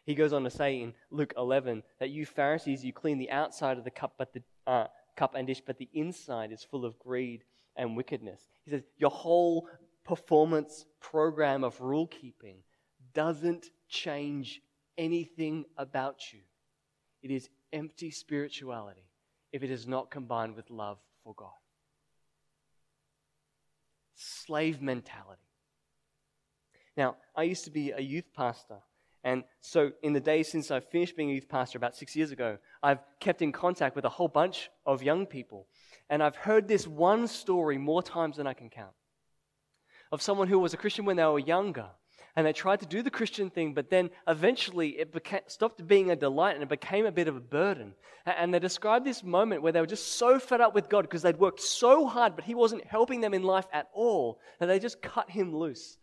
He 0.04 0.14
goes 0.14 0.34
on 0.34 0.44
to 0.44 0.52
say 0.52 0.82
in 0.82 0.94
Luke 1.10 1.34
11 1.36 1.82
that 2.00 2.12
you 2.12 2.26
Pharisees, 2.28 2.86
you 2.86 2.94
clean 2.94 3.18
the 3.18 3.32
outside 3.32 3.80
of 3.80 3.84
the 3.84 3.92
cup, 3.92 4.14
but 4.18 4.34
the 4.34 4.44
uh, 4.68 4.88
cup 5.16 5.36
and 5.36 5.48
dish, 5.48 5.62
but 5.66 5.78
the 5.78 5.90
inside 5.94 6.52
is 6.52 6.64
full 6.64 6.86
of 6.86 6.98
greed 7.00 7.44
and 7.76 7.96
wickedness. 7.96 8.48
He 8.64 8.72
says 8.72 8.84
your 8.98 9.10
whole 9.10 9.68
performance 10.04 10.86
program 11.00 11.64
of 11.64 11.80
rule 11.82 12.08
keeping 12.08 12.58
doesn't 13.14 13.68
change 13.90 14.62
anything 14.98 15.66
about 15.78 16.34
you. 16.34 16.40
It 17.22 17.32
is 17.32 17.50
empty 17.74 18.12
spirituality 18.12 19.10
if 19.52 19.64
it 19.64 19.72
is 19.72 19.88
not 19.88 20.12
combined 20.12 20.56
with 20.56 20.70
love 20.70 20.98
for 21.24 21.34
God. 21.34 21.50
Slave 24.16 24.82
mentality. 24.82 25.42
Now, 26.96 27.18
I 27.36 27.44
used 27.44 27.66
to 27.66 27.72
be 27.72 27.92
a 27.92 28.00
youth 28.00 28.32
pastor 28.34 28.78
and 29.26 29.44
so, 29.60 29.92
in 30.04 30.14
the 30.14 30.20
days 30.20 30.52
since 30.52 30.70
I 30.70 30.80
finished 30.80 31.18
being 31.18 31.32
a 31.32 31.34
youth 31.34 31.50
pastor 31.50 31.80
about 31.80 31.96
six 31.96 32.16
years 32.16 32.30
ago, 32.30 32.60
I've 32.84 33.00
kept 33.20 33.42
in 33.42 33.52
contact 33.52 33.96
with 33.96 34.06
a 34.06 34.10
whole 34.10 34.28
bunch 34.28 34.70
of 34.86 35.02
young 35.02 35.26
people. 35.26 35.66
And 36.12 36.22
I've 36.22 36.36
heard 36.36 36.68
this 36.68 36.88
one 36.88 37.28
story 37.28 37.80
more 37.80 38.04
times 38.04 38.38
than 38.38 38.46
I 38.46 38.54
can 38.54 38.70
count 38.70 38.94
of 40.12 40.22
someone 40.22 40.48
who 40.48 40.60
was 40.60 40.76
a 40.76 40.78
Christian 40.78 41.06
when 41.06 41.18
they 41.18 41.26
were 41.26 41.40
younger. 41.40 41.88
And 42.36 42.46
they 42.46 42.54
tried 42.54 42.82
to 42.82 42.86
do 42.86 43.02
the 43.02 43.10
Christian 43.10 43.50
thing, 43.50 43.74
but 43.74 43.90
then 43.90 44.12
eventually 44.28 44.90
it 44.90 45.16
stopped 45.48 45.88
being 45.88 46.12
a 46.12 46.16
delight 46.16 46.54
and 46.54 46.62
it 46.62 46.70
became 46.70 47.08
a 47.08 47.12
bit 47.12 47.28
of 47.28 47.36
a 47.36 47.40
burden. 47.40 47.96
And 48.26 48.54
they 48.54 48.60
described 48.60 49.06
this 49.06 49.24
moment 49.24 49.64
where 49.64 49.72
they 49.72 49.82
were 49.82 49.88
just 49.88 50.18
so 50.18 50.38
fed 50.38 50.62
up 50.62 50.76
with 50.76 50.90
God 50.90 51.04
because 51.04 51.24
they'd 51.24 51.40
worked 51.40 51.62
so 51.62 52.06
hard, 52.06 52.36
but 52.36 52.46
He 52.46 52.54
wasn't 52.54 52.86
helping 52.86 53.22
them 53.22 53.34
in 53.34 53.42
life 53.42 53.66
at 53.74 53.88
all, 53.94 54.40
that 54.60 54.68
they 54.68 54.80
just 54.80 55.02
cut 55.02 55.32
Him 55.32 55.56
loose. 55.56 55.98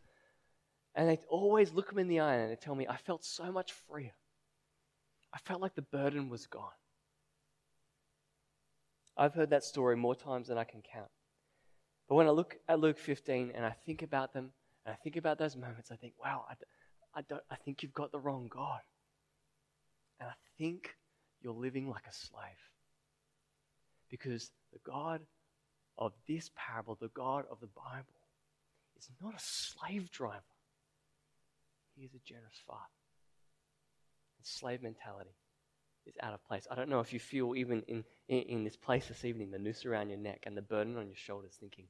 And 0.95 1.09
they'd 1.09 1.25
always 1.29 1.73
look 1.73 1.89
them 1.89 1.99
in 1.99 2.09
the 2.09 2.21
eye 2.21 2.35
and 2.37 2.51
they'd 2.51 2.61
tell 2.61 2.75
me, 2.75 2.87
I 2.87 2.97
felt 2.97 3.25
so 3.25 3.51
much 3.51 3.73
freer. 3.73 4.13
I 5.33 5.39
felt 5.39 5.63
like 5.63 5.75
the 5.75 5.83
burden 5.83 6.29
was 6.29 6.47
gone. 6.47 6.71
I've 9.17 9.35
heard 9.35 9.51
that 9.51 9.65
story 9.65 9.97
more 9.97 10.15
times 10.15 10.49
than 10.49 10.59
I 10.59 10.65
can 10.65 10.83
count. 10.83 11.11
But 12.09 12.17
when 12.17 12.27
I 12.27 12.31
look 12.31 12.57
at 12.69 12.81
Luke 12.81 12.99
15 12.99 13.53
and 13.55 13.65
I 13.65 13.71
think 13.71 14.03
about 14.03 14.33
them, 14.33 14.51
and 14.85 14.93
I 14.93 14.97
think 14.97 15.17
about 15.17 15.39
those 15.39 15.57
moments, 15.57 15.91
I 15.91 15.97
think, 15.97 16.15
wow, 16.23 16.45
I, 16.49 16.55
I, 17.15 17.23
don't, 17.23 17.43
I 17.51 17.57
think 17.57 17.83
you've 17.83 17.95
got 17.95 18.13
the 18.13 18.19
wrong 18.19 18.49
God. 18.51 18.81
And 20.21 20.29
I 20.29 20.35
think 20.59 20.95
you're 21.41 21.55
living 21.55 21.89
like 21.89 22.07
a 22.09 22.13
slave. 22.13 22.43
Because 24.11 24.51
the 24.73 24.79
God 24.85 25.21
of 25.97 26.13
this 26.29 26.51
parable, 26.55 26.99
the 27.01 27.09
God 27.09 27.45
of 27.51 27.61
the 27.61 27.69
Bible, 27.69 28.05
is 28.99 29.09
not 29.23 29.35
a 29.35 29.41
slave 29.41 30.11
driver. 30.11 30.43
He 32.03 32.07
is 32.07 32.15
a 32.15 32.29
generous 32.29 32.61
father. 32.67 32.81
And 34.39 34.45
slave 34.45 34.83
mentality 34.83 35.37
is 36.05 36.17
out 36.21 36.35
of 36.35 36.45
place. 36.45 36.67
I 36.69 36.75
don't 36.75 36.89
know 36.89 36.99
if 36.99 37.13
you 37.13 37.21
feel, 37.21 37.55
even 37.55 37.83
in, 37.87 38.03
in, 38.27 38.39
in 38.43 38.65
this 38.65 38.75
place 38.75 39.07
this 39.07 39.25
evening, 39.25 39.53
the 39.53 39.61
noose 39.61 39.87
around 39.87 40.09
your 40.09 40.19
neck 40.19 40.43
and 40.45 40.57
the 40.57 40.63
burden 40.63 40.97
on 40.97 41.07
your 41.07 41.15
shoulders, 41.15 41.53
thinking, 41.61 41.85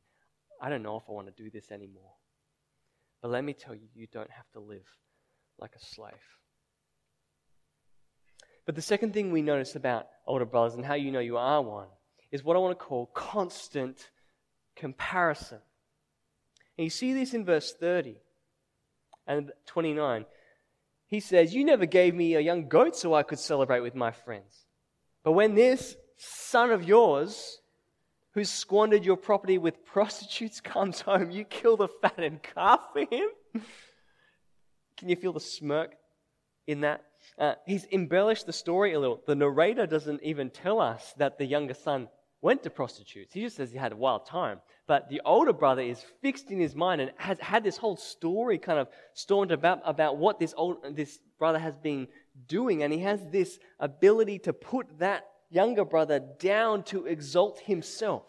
I 0.61 0.69
don't 0.69 0.83
know 0.83 0.99
if 0.99 1.05
I 1.09 1.13
want 1.13 1.35
to 1.35 1.43
do 1.43 1.49
this 1.49 1.71
anymore. 1.71 2.13
But 3.23 3.31
let 3.31 3.43
me 3.43 3.55
tell 3.55 3.75
you, 3.75 3.89
you 3.95 4.07
don't 4.07 4.31
have 4.31 4.45
to 4.53 4.61
live 4.61 4.85
like 5.59 5.75
a 5.77 5.83
slave. 5.83 6.13
But 8.67 8.75
the 8.75 8.83
second 8.83 9.15
thing 9.15 9.33
we 9.33 9.41
notice 9.41 9.77
about 9.77 10.09
older 10.27 10.45
brothers 10.45 10.75
and 10.75 10.85
how 10.85 10.93
you 10.93 11.11
know 11.11 11.21
you 11.21 11.39
are 11.39 11.63
one 11.63 11.89
is 12.31 12.45
what 12.45 12.55
I 12.55 12.59
want 12.59 12.79
to 12.79 12.85
call 12.85 13.07
constant 13.15 14.11
comparison. 14.77 15.61
And 16.77 16.85
you 16.85 16.91
see 16.91 17.15
this 17.15 17.33
in 17.33 17.47
verse 17.47 17.73
30 17.73 18.17
and 19.27 19.53
29. 19.67 20.25
he 21.07 21.21
says, 21.21 21.55
You 21.55 21.65
never 21.65 21.87
gave 21.87 22.15
me 22.15 22.35
a 22.35 22.41
young 22.41 22.69
goat 22.69 22.97
so 22.97 23.15
I 23.15 23.23
could 23.23 23.39
celebrate 23.39 23.81
with 23.81 23.95
my 23.95 24.11
friends. 24.11 24.67
But 25.23 25.33
when 25.33 25.55
this 25.55 25.97
son 26.17 26.71
of 26.71 26.85
yours, 26.85 27.61
who's 28.33 28.51
squandered 28.51 29.05
your 29.05 29.17
property 29.17 29.59
with 29.59 29.85
prostitutes, 29.85 30.61
comes 30.61 31.01
home, 31.01 31.31
you 31.31 31.45
kill 31.45 31.77
the 31.77 31.89
fattened 31.89 32.43
calf 32.43 32.81
for 32.93 33.01
him? 33.01 33.29
Can 34.97 35.09
you 35.09 35.17
feel 35.17 35.33
the 35.33 35.41
smirk 35.41 35.95
in 36.67 36.83
that? 36.83 37.05
Uh, 37.39 37.55
he's 37.67 37.87
embellished 37.93 38.47
the 38.47 38.53
story 38.53 38.93
a 38.93 39.01
little. 39.01 39.21
The 39.27 39.35
narrator 39.35 39.87
doesn't 39.87 40.23
even 40.23 40.51
tell 40.51 40.81
us 40.81 41.15
that 41.17 41.39
the 41.39 41.47
younger 41.47 41.75
son 41.75 42.09
went 42.43 42.65
to 42.65 42.71
prostitutes. 42.71 43.33
He 43.33 43.41
just 43.41 43.57
says 43.57 43.71
he 43.71 43.79
had 43.79 43.93
a 43.93 43.97
wild 43.97 44.27
time. 44.27 44.61
But 44.89 45.09
the 45.09 45.23
older 45.25 45.53
brother 45.53 45.81
is 45.81 46.05
fixed 46.21 46.51
in 46.51 46.59
his 46.59 46.75
mind 46.75 47.01
and 47.01 47.13
has 47.17 47.39
had 47.39 47.63
this 47.63 47.77
whole 47.77 47.97
story 47.97 48.59
kind 48.59 48.81
of 48.81 48.89
stormed 49.15 49.53
about, 49.53 49.81
about 49.85 50.19
what 50.19 50.41
this, 50.41 50.53
old, 50.57 50.79
this 50.97 51.21
brother 51.39 51.61
has 51.61 51.77
been 51.77 52.09
doing. 52.49 52.83
And 52.83 52.93
he 52.93 52.99
has 52.99 53.21
this 53.31 53.59
ability 53.79 54.41
to 54.41 54.53
put 54.53 54.99
that 54.99 55.25
younger 55.51 55.85
brother 55.85 56.19
down 56.41 56.83
to 56.85 57.07
exalt 57.07 57.61
himself. 57.61 58.25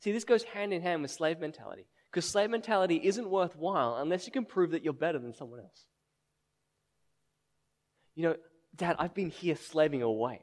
See, 0.00 0.10
this 0.10 0.24
goes 0.24 0.42
hand 0.42 0.72
in 0.72 0.82
hand 0.82 1.02
with 1.02 1.12
slave 1.12 1.38
mentality. 1.38 1.86
Because 2.10 2.28
slave 2.28 2.50
mentality 2.50 3.00
isn't 3.04 3.30
worthwhile 3.30 3.98
unless 3.98 4.26
you 4.26 4.32
can 4.32 4.46
prove 4.46 4.72
that 4.72 4.82
you're 4.82 4.92
better 4.92 5.18
than 5.18 5.32
someone 5.34 5.60
else. 5.60 5.86
You 8.16 8.24
know, 8.24 8.36
Dad, 8.74 8.96
I've 8.98 9.14
been 9.14 9.30
here 9.30 9.54
slaving 9.54 10.02
away. 10.02 10.40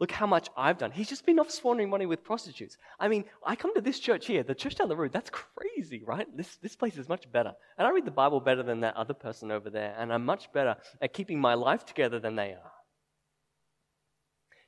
Look 0.00 0.10
how 0.10 0.26
much 0.26 0.48
I've 0.56 0.78
done. 0.78 0.92
He's 0.92 1.10
just 1.10 1.26
been 1.26 1.38
off 1.38 1.50
squandering 1.50 1.90
money 1.90 2.06
with 2.06 2.24
prostitutes. 2.24 2.78
I 2.98 3.08
mean, 3.08 3.26
I 3.44 3.54
come 3.54 3.74
to 3.74 3.82
this 3.82 4.00
church 4.00 4.26
here, 4.26 4.42
the 4.42 4.54
church 4.54 4.76
down 4.76 4.88
the 4.88 4.96
road, 4.96 5.12
that's 5.12 5.28
crazy, 5.30 6.02
right? 6.06 6.26
This, 6.34 6.56
this 6.56 6.74
place 6.74 6.96
is 6.96 7.06
much 7.06 7.30
better. 7.30 7.52
And 7.76 7.86
I 7.86 7.90
read 7.90 8.06
the 8.06 8.10
Bible 8.10 8.40
better 8.40 8.62
than 8.62 8.80
that 8.80 8.96
other 8.96 9.12
person 9.12 9.50
over 9.50 9.68
there, 9.68 9.94
and 9.98 10.10
I'm 10.10 10.24
much 10.24 10.50
better 10.54 10.76
at 11.02 11.12
keeping 11.12 11.38
my 11.38 11.52
life 11.52 11.84
together 11.84 12.18
than 12.18 12.34
they 12.34 12.52
are. 12.52 12.72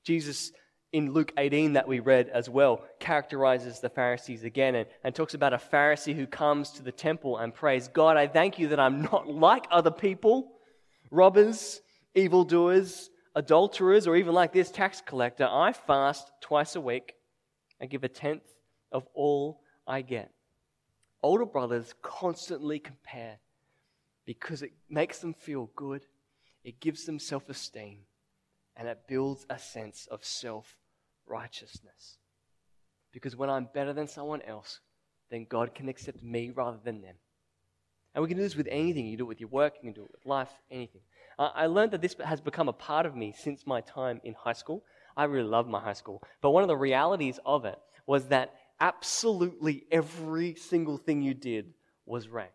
Jesus, 0.04 0.52
in 0.92 1.12
Luke 1.14 1.32
18, 1.38 1.72
that 1.74 1.88
we 1.88 2.00
read 2.00 2.28
as 2.28 2.50
well, 2.50 2.84
characterizes 3.00 3.80
the 3.80 3.88
Pharisees 3.88 4.44
again 4.44 4.74
and, 4.74 4.86
and 5.02 5.14
talks 5.14 5.32
about 5.32 5.54
a 5.54 5.58
Pharisee 5.58 6.14
who 6.14 6.26
comes 6.26 6.72
to 6.72 6.82
the 6.82 6.92
temple 6.92 7.38
and 7.38 7.54
prays, 7.54 7.88
God, 7.88 8.18
I 8.18 8.26
thank 8.26 8.58
you 8.58 8.68
that 8.68 8.80
I'm 8.80 9.00
not 9.00 9.26
like 9.32 9.64
other 9.70 9.90
people, 9.90 10.52
robbers, 11.10 11.80
evildoers, 12.14 13.08
adulterers, 13.34 14.06
or 14.06 14.16
even 14.16 14.34
like 14.34 14.52
this 14.52 14.70
tax 14.70 15.00
collector, 15.00 15.48
I 15.50 15.72
fast 15.72 16.30
twice 16.40 16.76
a 16.76 16.80
week 16.80 17.14
and 17.80 17.90
give 17.90 18.04
a 18.04 18.08
tenth 18.08 18.44
of 18.90 19.06
all 19.14 19.60
I 19.86 20.02
get. 20.02 20.30
Older 21.22 21.46
brothers 21.46 21.94
constantly 22.02 22.78
compare 22.78 23.38
because 24.24 24.62
it 24.62 24.72
makes 24.88 25.18
them 25.18 25.34
feel 25.34 25.70
good, 25.76 26.06
it 26.64 26.80
gives 26.80 27.04
them 27.04 27.18
self 27.18 27.48
esteem, 27.48 27.98
and 28.76 28.88
it 28.88 29.06
builds 29.08 29.46
a 29.50 29.58
sense 29.58 30.06
of 30.10 30.24
self 30.24 30.76
righteousness. 31.26 32.18
Because 33.12 33.36
when 33.36 33.50
I'm 33.50 33.68
better 33.74 33.92
than 33.92 34.08
someone 34.08 34.42
else, 34.42 34.80
then 35.30 35.46
God 35.48 35.74
can 35.74 35.88
accept 35.88 36.22
me 36.22 36.50
rather 36.54 36.78
than 36.82 37.02
them. 37.02 37.16
And 38.14 38.22
we 38.22 38.28
can 38.28 38.36
do 38.36 38.42
this 38.42 38.56
with 38.56 38.68
anything. 38.70 39.06
You 39.06 39.16
do 39.16 39.24
it 39.24 39.28
with 39.28 39.40
your 39.40 39.48
work, 39.48 39.74
you 39.76 39.92
can 39.92 39.94
do 39.94 40.04
it 40.04 40.12
with 40.12 40.26
life, 40.26 40.50
anything. 40.70 41.02
I 41.54 41.66
learned 41.66 41.92
that 41.92 42.02
this 42.02 42.14
has 42.24 42.40
become 42.40 42.68
a 42.68 42.72
part 42.72 43.06
of 43.06 43.16
me 43.16 43.34
since 43.36 43.66
my 43.66 43.80
time 43.80 44.20
in 44.24 44.34
high 44.34 44.52
school. 44.52 44.84
I 45.16 45.24
really 45.24 45.48
loved 45.48 45.68
my 45.68 45.80
high 45.80 45.92
school. 45.92 46.22
But 46.40 46.50
one 46.50 46.62
of 46.62 46.68
the 46.68 46.76
realities 46.76 47.38
of 47.44 47.64
it 47.64 47.78
was 48.06 48.28
that 48.28 48.54
absolutely 48.80 49.84
every 49.90 50.54
single 50.54 50.96
thing 50.96 51.22
you 51.22 51.34
did 51.34 51.74
was 52.06 52.28
ranked. 52.28 52.52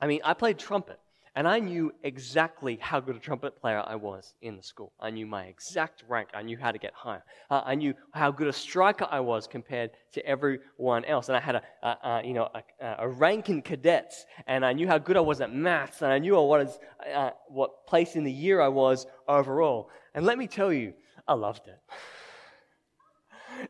I 0.00 0.06
mean, 0.06 0.20
I 0.24 0.34
played 0.34 0.58
trumpet. 0.58 1.00
And 1.36 1.48
I 1.48 1.58
knew 1.58 1.92
exactly 2.04 2.78
how 2.80 3.00
good 3.00 3.16
a 3.16 3.18
trumpet 3.18 3.60
player 3.60 3.82
I 3.84 3.96
was 3.96 4.34
in 4.40 4.56
the 4.56 4.62
school. 4.62 4.92
I 5.00 5.10
knew 5.10 5.26
my 5.26 5.46
exact 5.46 6.04
rank. 6.08 6.28
I 6.32 6.42
knew 6.42 6.56
how 6.56 6.70
to 6.70 6.78
get 6.78 6.94
higher. 6.94 7.24
Uh, 7.50 7.62
I 7.64 7.74
knew 7.74 7.92
how 8.12 8.30
good 8.30 8.46
a 8.46 8.52
striker 8.52 9.08
I 9.10 9.18
was 9.18 9.48
compared 9.48 9.90
to 10.12 10.24
everyone 10.24 11.04
else. 11.06 11.28
And 11.28 11.36
I 11.36 11.40
had 11.40 11.56
a, 11.56 11.62
a, 11.82 11.88
a 11.88 12.22
you 12.24 12.34
know, 12.34 12.48
a, 12.54 12.94
a, 13.00 13.08
rank 13.08 13.50
in 13.50 13.62
cadets. 13.62 14.26
And 14.46 14.64
I 14.64 14.72
knew 14.74 14.86
how 14.86 14.98
good 14.98 15.16
I 15.16 15.20
was 15.20 15.40
at 15.40 15.52
maths. 15.52 16.02
And 16.02 16.12
I 16.12 16.18
knew 16.18 16.40
what, 16.40 16.60
is, 16.60 16.78
uh, 17.12 17.30
what 17.48 17.84
place 17.88 18.14
in 18.14 18.22
the 18.22 18.32
year 18.32 18.60
I 18.60 18.68
was 18.68 19.06
overall. 19.26 19.90
And 20.14 20.24
let 20.24 20.38
me 20.38 20.46
tell 20.46 20.72
you, 20.72 20.94
I 21.26 21.34
loved 21.34 21.66
it. 21.66 21.80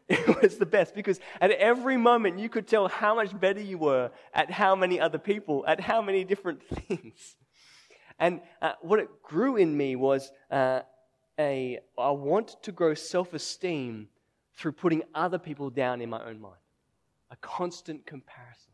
It 0.09 0.43
was 0.43 0.57
the 0.57 0.67
best 0.67 0.95
because 0.95 1.21
at 1.41 1.53
every 1.53 1.97
moment 1.97 2.39
you 2.39 2.49
could 2.49 2.67
tell 2.67 2.89
how 2.89 3.15
much 3.15 3.39
better 3.39 3.61
you 3.61 3.79
were 3.79 4.11
at 4.33 4.51
how 4.51 4.75
many 4.75 4.99
other 4.99 5.19
people, 5.19 5.65
at 5.69 5.79
how 5.79 6.03
many 6.03 6.25
different 6.25 6.63
things. 6.69 7.37
And 8.19 8.41
uh, 8.63 8.73
what 8.81 9.01
it 9.01 9.09
grew 9.23 9.57
in 9.57 9.77
me 9.77 9.97
was 9.97 10.31
uh, 10.51 10.81
a 11.39 11.81
I 11.99 12.11
want 12.11 12.63
to 12.63 12.73
grow 12.73 12.95
self 12.95 13.35
esteem 13.35 14.09
through 14.57 14.73
putting 14.73 15.03
other 15.15 15.39
people 15.39 15.71
down 15.71 16.01
in 16.01 16.09
my 16.09 16.25
own 16.25 16.41
mind. 16.41 16.55
A 17.31 17.37
constant 17.37 18.07
comparison, 18.07 18.73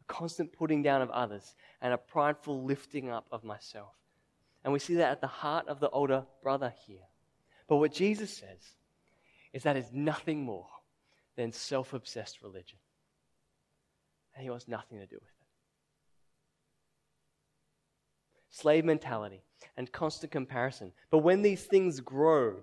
a 0.00 0.12
constant 0.12 0.52
putting 0.52 0.82
down 0.82 1.02
of 1.02 1.10
others, 1.10 1.54
and 1.82 1.92
a 1.92 1.98
prideful 1.98 2.62
lifting 2.62 3.10
up 3.10 3.26
of 3.32 3.42
myself. 3.42 3.94
And 4.62 4.72
we 4.72 4.78
see 4.78 4.94
that 4.94 5.10
at 5.10 5.20
the 5.20 5.26
heart 5.26 5.66
of 5.68 5.80
the 5.80 5.90
older 5.90 6.24
brother 6.42 6.72
here. 6.86 7.06
But 7.68 7.76
what 7.76 7.92
Jesus 7.92 8.30
says 8.30 8.76
is 9.52 9.62
that 9.64 9.76
is 9.76 9.90
nothing 9.92 10.44
more 10.44 10.68
than 11.36 11.52
self 11.52 11.92
obsessed 11.92 12.42
religion. 12.42 12.78
And 14.34 14.44
he 14.44 14.50
wants 14.50 14.68
nothing 14.68 14.98
to 14.98 15.06
do 15.06 15.16
with 15.16 15.22
it. 15.22 15.37
Slave 18.50 18.84
mentality, 18.84 19.42
and 19.76 19.90
constant 19.92 20.32
comparison. 20.32 20.92
But 21.10 21.18
when 21.18 21.42
these 21.42 21.64
things 21.64 22.00
grow, 22.00 22.62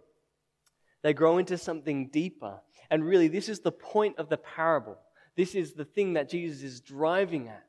they 1.04 1.14
grow 1.14 1.38
into 1.38 1.58
something 1.58 2.10
deeper. 2.10 2.60
And 2.90 3.04
really, 3.04 3.28
this 3.28 3.50
is 3.50 3.60
the 3.60 3.72
point 3.72 4.18
of 4.18 4.30
the 4.30 4.38
parable. 4.38 4.98
This 5.36 5.56
is 5.56 5.74
the 5.74 5.86
thing 5.86 6.14
that 6.14 6.30
Jesus 6.30 6.64
is 6.64 6.82
driving 6.82 7.48
at. 7.48 7.64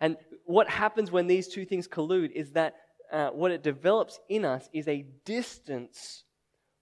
And 0.00 0.16
what 0.44 0.68
happens 0.68 1.10
when 1.10 1.26
these 1.26 1.48
two 1.48 1.64
things 1.64 1.88
collude 1.88 2.32
is 2.32 2.52
that 2.52 2.74
uh, 3.12 3.30
what 3.30 3.50
it 3.50 3.62
develops 3.62 4.18
in 4.28 4.44
us 4.44 4.68
is 4.72 4.86
a 4.86 5.06
distance 5.24 6.24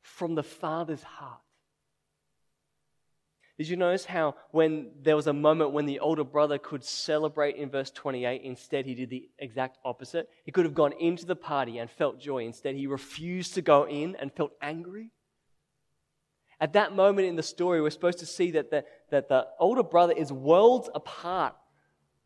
from 0.02 0.34
the 0.34 0.42
Father's 0.42 1.02
heart. 1.02 1.40
Did 3.58 3.68
you 3.68 3.76
notice 3.76 4.04
how 4.04 4.34
when 4.50 4.90
there 5.02 5.16
was 5.16 5.26
a 5.26 5.32
moment 5.32 5.72
when 5.72 5.86
the 5.86 6.00
older 6.00 6.24
brother 6.24 6.58
could 6.58 6.84
celebrate 6.84 7.56
in 7.56 7.70
verse 7.70 7.90
28, 7.90 8.42
instead 8.42 8.84
he 8.84 8.94
did 8.94 9.08
the 9.08 9.30
exact 9.38 9.78
opposite? 9.82 10.28
He 10.44 10.52
could 10.52 10.66
have 10.66 10.74
gone 10.74 10.92
into 10.92 11.24
the 11.24 11.36
party 11.36 11.78
and 11.78 11.90
felt 11.90 12.20
joy. 12.20 12.44
Instead, 12.44 12.74
he 12.74 12.86
refused 12.86 13.54
to 13.54 13.62
go 13.62 13.86
in 13.86 14.14
and 14.16 14.30
felt 14.30 14.52
angry. 14.60 15.10
At 16.60 16.74
that 16.74 16.94
moment 16.94 17.28
in 17.28 17.36
the 17.36 17.42
story, 17.42 17.80
we're 17.80 17.90
supposed 17.90 18.18
to 18.18 18.26
see 18.26 18.50
that 18.52 18.70
the, 18.70 18.84
that 19.10 19.28
the 19.28 19.46
older 19.58 19.82
brother 19.82 20.12
is 20.12 20.30
worlds 20.32 20.90
apart 20.94 21.54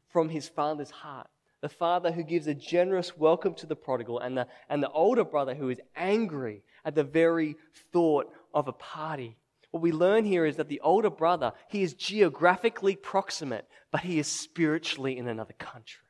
from 0.09 0.29
his 0.29 0.49
father's 0.49 0.91
heart. 0.91 1.29
The 1.61 1.69
father 1.69 2.11
who 2.11 2.25
gives 2.25 2.49
a 2.49 2.55
generous 2.55 3.17
welcome 3.17 3.55
to 3.57 3.67
the 3.67 3.77
prodigal, 3.77 4.19
and 4.19 4.37
the, 4.37 4.49
and 4.69 4.83
the 4.83 4.91
older 4.91 5.25
brother 5.25 5.55
who 5.55 5.69
is 5.69 5.81
angry 5.95 6.63
at 6.85 6.95
the 6.97 7.05
very 7.05 7.57
thought 7.93 8.33
of 8.53 8.67
a 8.67 8.73
party 8.73 9.37
what 9.71 9.83
we 9.83 9.93
learn 9.93 10.25
here 10.25 10.45
is 10.45 10.57
that 10.57 10.69
the 10.69 10.81
older 10.81 11.11
brother, 11.11 11.53
he 11.69 11.83
is 11.83 11.95
geographically 11.95 12.97
proximate, 12.97 13.67
but 13.93 14.01
he 14.01 14.19
is 14.19 14.27
spiritually 14.27 15.17
in 15.17 15.29
another 15.29 15.55
country. 15.55 16.03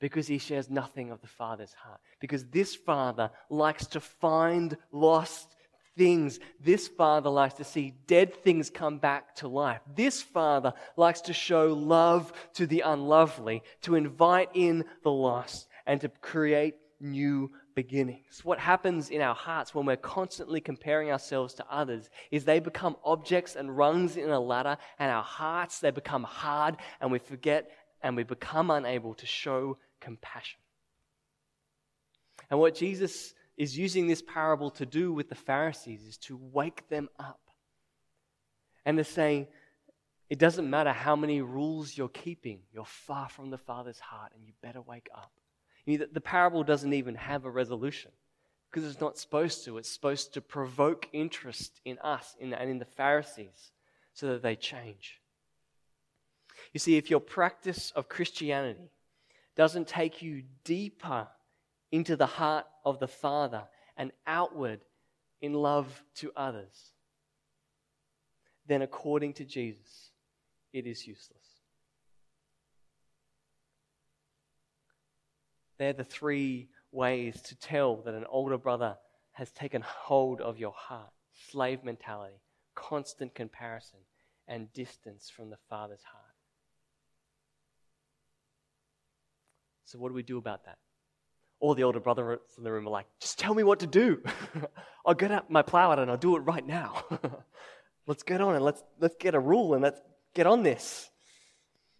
Because 0.00 0.26
he 0.26 0.38
shares 0.38 0.68
nothing 0.68 1.10
of 1.10 1.20
the 1.20 1.28
father's 1.28 1.74
heart. 1.74 2.00
Because 2.20 2.46
this 2.46 2.74
father 2.74 3.30
likes 3.50 3.86
to 3.88 4.00
find 4.00 4.76
lost 4.90 5.54
things. 5.96 6.40
This 6.58 6.88
father 6.88 7.30
likes 7.30 7.54
to 7.54 7.64
see 7.64 7.94
dead 8.06 8.34
things 8.42 8.70
come 8.70 8.98
back 8.98 9.36
to 9.36 9.48
life. 9.48 9.80
This 9.94 10.22
father 10.22 10.72
likes 10.96 11.20
to 11.22 11.32
show 11.32 11.72
love 11.72 12.32
to 12.54 12.66
the 12.66 12.80
unlovely, 12.80 13.62
to 13.82 13.94
invite 13.94 14.48
in 14.54 14.86
the 15.02 15.12
lost, 15.12 15.68
and 15.86 16.00
to 16.00 16.08
create 16.08 16.74
new 16.98 17.50
beginnings. 17.74 18.44
What 18.44 18.58
happens 18.58 19.10
in 19.10 19.20
our 19.20 19.34
hearts 19.34 19.74
when 19.74 19.86
we're 19.86 19.96
constantly 19.96 20.60
comparing 20.60 21.10
ourselves 21.10 21.54
to 21.54 21.66
others 21.70 22.10
is 22.30 22.44
they 22.44 22.60
become 22.60 22.96
objects 23.04 23.56
and 23.56 23.76
rungs 23.76 24.16
in 24.16 24.30
a 24.30 24.40
ladder, 24.40 24.76
and 24.98 25.10
our 25.10 25.22
hearts, 25.22 25.80
they 25.80 25.90
become 25.90 26.24
hard, 26.24 26.76
and 27.00 27.10
we 27.12 27.18
forget 27.18 27.70
and 28.02 28.16
we 28.16 28.24
become 28.24 28.70
unable 28.70 29.14
to 29.14 29.26
show 29.26 29.78
compassion. 30.00 30.58
And 32.50 32.58
what 32.58 32.74
Jesus 32.74 33.34
is 33.56 33.78
using 33.78 34.06
this 34.06 34.22
parable 34.22 34.70
to 34.72 34.86
do 34.86 35.12
with 35.12 35.28
the 35.28 35.34
Pharisees 35.34 36.04
is 36.06 36.16
to 36.18 36.36
wake 36.36 36.88
them 36.88 37.08
up 37.18 37.40
and 38.84 38.98
to 38.98 39.04
say, 39.04 39.48
it 40.28 40.38
doesn't 40.38 40.68
matter 40.68 40.92
how 40.92 41.14
many 41.14 41.42
rules 41.42 41.96
you're 41.96 42.08
keeping, 42.08 42.60
you're 42.72 42.84
far 42.84 43.28
from 43.28 43.50
the 43.50 43.58
Father's 43.58 44.00
heart, 44.00 44.32
and 44.34 44.46
you 44.46 44.52
better 44.62 44.80
wake 44.80 45.08
up. 45.14 45.30
You 45.84 45.98
know, 45.98 46.06
the 46.10 46.20
parable 46.20 46.64
doesn't 46.64 46.92
even 46.92 47.16
have 47.16 47.44
a 47.44 47.50
resolution 47.50 48.10
because 48.70 48.88
it's 48.88 49.00
not 49.00 49.18
supposed 49.18 49.64
to. 49.64 49.78
It's 49.78 49.90
supposed 49.90 50.34
to 50.34 50.40
provoke 50.40 51.08
interest 51.12 51.80
in 51.84 51.98
us 51.98 52.36
and 52.40 52.52
in 52.54 52.78
the 52.78 52.84
Pharisees 52.84 53.72
so 54.14 54.28
that 54.28 54.42
they 54.42 54.56
change. 54.56 55.20
You 56.72 56.80
see, 56.80 56.96
if 56.96 57.10
your 57.10 57.20
practice 57.20 57.90
of 57.96 58.08
Christianity 58.08 58.90
doesn't 59.56 59.88
take 59.88 60.22
you 60.22 60.44
deeper 60.64 61.28
into 61.90 62.16
the 62.16 62.26
heart 62.26 62.66
of 62.84 62.98
the 62.98 63.08
Father 63.08 63.64
and 63.96 64.12
outward 64.26 64.80
in 65.40 65.52
love 65.52 66.02
to 66.16 66.32
others, 66.36 66.92
then 68.66 68.80
according 68.80 69.34
to 69.34 69.44
Jesus, 69.44 70.10
it 70.72 70.86
is 70.86 71.06
useless. 71.06 71.51
They're 75.82 75.92
the 75.92 76.04
three 76.04 76.68
ways 76.92 77.42
to 77.42 77.56
tell 77.56 77.96
that 78.02 78.14
an 78.14 78.24
older 78.30 78.56
brother 78.56 78.96
has 79.32 79.50
taken 79.50 79.82
hold 79.84 80.40
of 80.40 80.56
your 80.56 80.70
heart 80.70 81.10
slave 81.50 81.82
mentality, 81.82 82.36
constant 82.76 83.34
comparison, 83.34 83.98
and 84.46 84.72
distance 84.74 85.28
from 85.28 85.50
the 85.50 85.56
Father's 85.68 86.04
heart. 86.04 86.36
So, 89.84 89.98
what 89.98 90.10
do 90.10 90.14
we 90.14 90.22
do 90.22 90.38
about 90.38 90.66
that? 90.66 90.78
All 91.58 91.74
the 91.74 91.82
older 91.82 91.98
brothers 91.98 92.38
in 92.56 92.62
the 92.62 92.70
room 92.70 92.86
are 92.86 92.90
like, 92.90 93.06
just 93.18 93.40
tell 93.40 93.52
me 93.52 93.64
what 93.64 93.80
to 93.80 93.88
do. 93.88 94.22
I'll 95.04 95.14
get 95.14 95.32
out 95.32 95.50
my 95.50 95.62
plow 95.62 95.90
out 95.90 95.98
and 95.98 96.08
I'll 96.12 96.16
do 96.16 96.36
it 96.36 96.42
right 96.42 96.64
now. 96.64 97.06
let's 98.06 98.22
get 98.22 98.40
on 98.40 98.54
and 98.54 98.64
let's, 98.64 98.84
let's 99.00 99.16
get 99.18 99.34
a 99.34 99.40
rule 99.40 99.74
and 99.74 99.82
let's 99.82 100.00
get 100.32 100.46
on 100.46 100.62
this. 100.62 101.10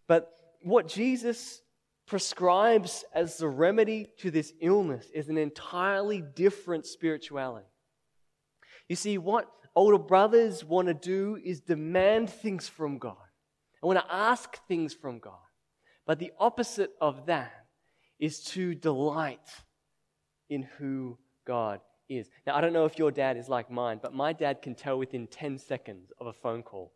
But 0.06 0.30
what 0.62 0.86
Jesus 0.86 1.62
prescribes 2.06 3.04
as 3.14 3.36
the 3.36 3.48
remedy 3.48 4.08
to 4.18 4.30
this 4.30 4.52
illness 4.60 5.06
is 5.14 5.28
an 5.28 5.38
entirely 5.38 6.20
different 6.20 6.86
spirituality. 6.86 7.66
You 8.88 8.96
see, 8.96 9.18
what 9.18 9.48
older 9.74 9.98
brothers 9.98 10.64
want 10.64 10.88
to 10.88 10.94
do 10.94 11.38
is 11.42 11.60
demand 11.60 12.30
things 12.30 12.68
from 12.68 12.98
God. 12.98 13.16
I 13.82 13.86
want 13.86 13.98
to 13.98 14.14
ask 14.14 14.58
things 14.66 14.94
from 14.94 15.18
God. 15.18 15.38
But 16.06 16.18
the 16.18 16.32
opposite 16.38 16.90
of 17.00 17.26
that 17.26 17.52
is 18.18 18.42
to 18.44 18.74
delight 18.74 19.48
in 20.50 20.62
who 20.78 21.18
God 21.46 21.80
is. 22.08 22.28
Now, 22.46 22.56
I 22.56 22.60
don't 22.60 22.72
know 22.72 22.84
if 22.84 22.98
your 22.98 23.10
dad 23.10 23.36
is 23.36 23.48
like 23.48 23.70
mine, 23.70 24.00
but 24.02 24.12
my 24.12 24.32
dad 24.32 24.62
can 24.62 24.74
tell 24.74 24.98
within 24.98 25.26
10 25.26 25.58
seconds 25.58 26.12
of 26.20 26.26
a 26.26 26.32
phone 26.32 26.62
call 26.62 26.92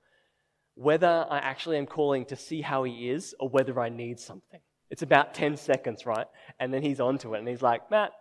whether 0.75 1.27
I 1.31 1.39
actually 1.39 1.79
am 1.79 1.87
calling 1.87 2.27
to 2.27 2.37
see 2.37 2.61
how 2.61 2.85
he 2.85 3.09
is 3.09 3.35
or 3.41 3.49
whether 3.49 3.81
I 3.81 3.89
need 3.89 4.21
something. 4.21 4.61
It's 4.91 5.03
about 5.03 5.35
10 5.35 5.57
seconds, 5.57 6.07
right? 6.07 6.27
And 6.61 6.73
then 6.73 6.83
he's 6.83 7.01
onto 7.01 7.35
it 7.35 7.39
and 7.39 7.49
he's 7.49 7.63
like, 7.63 7.91
Matt, 7.91 8.13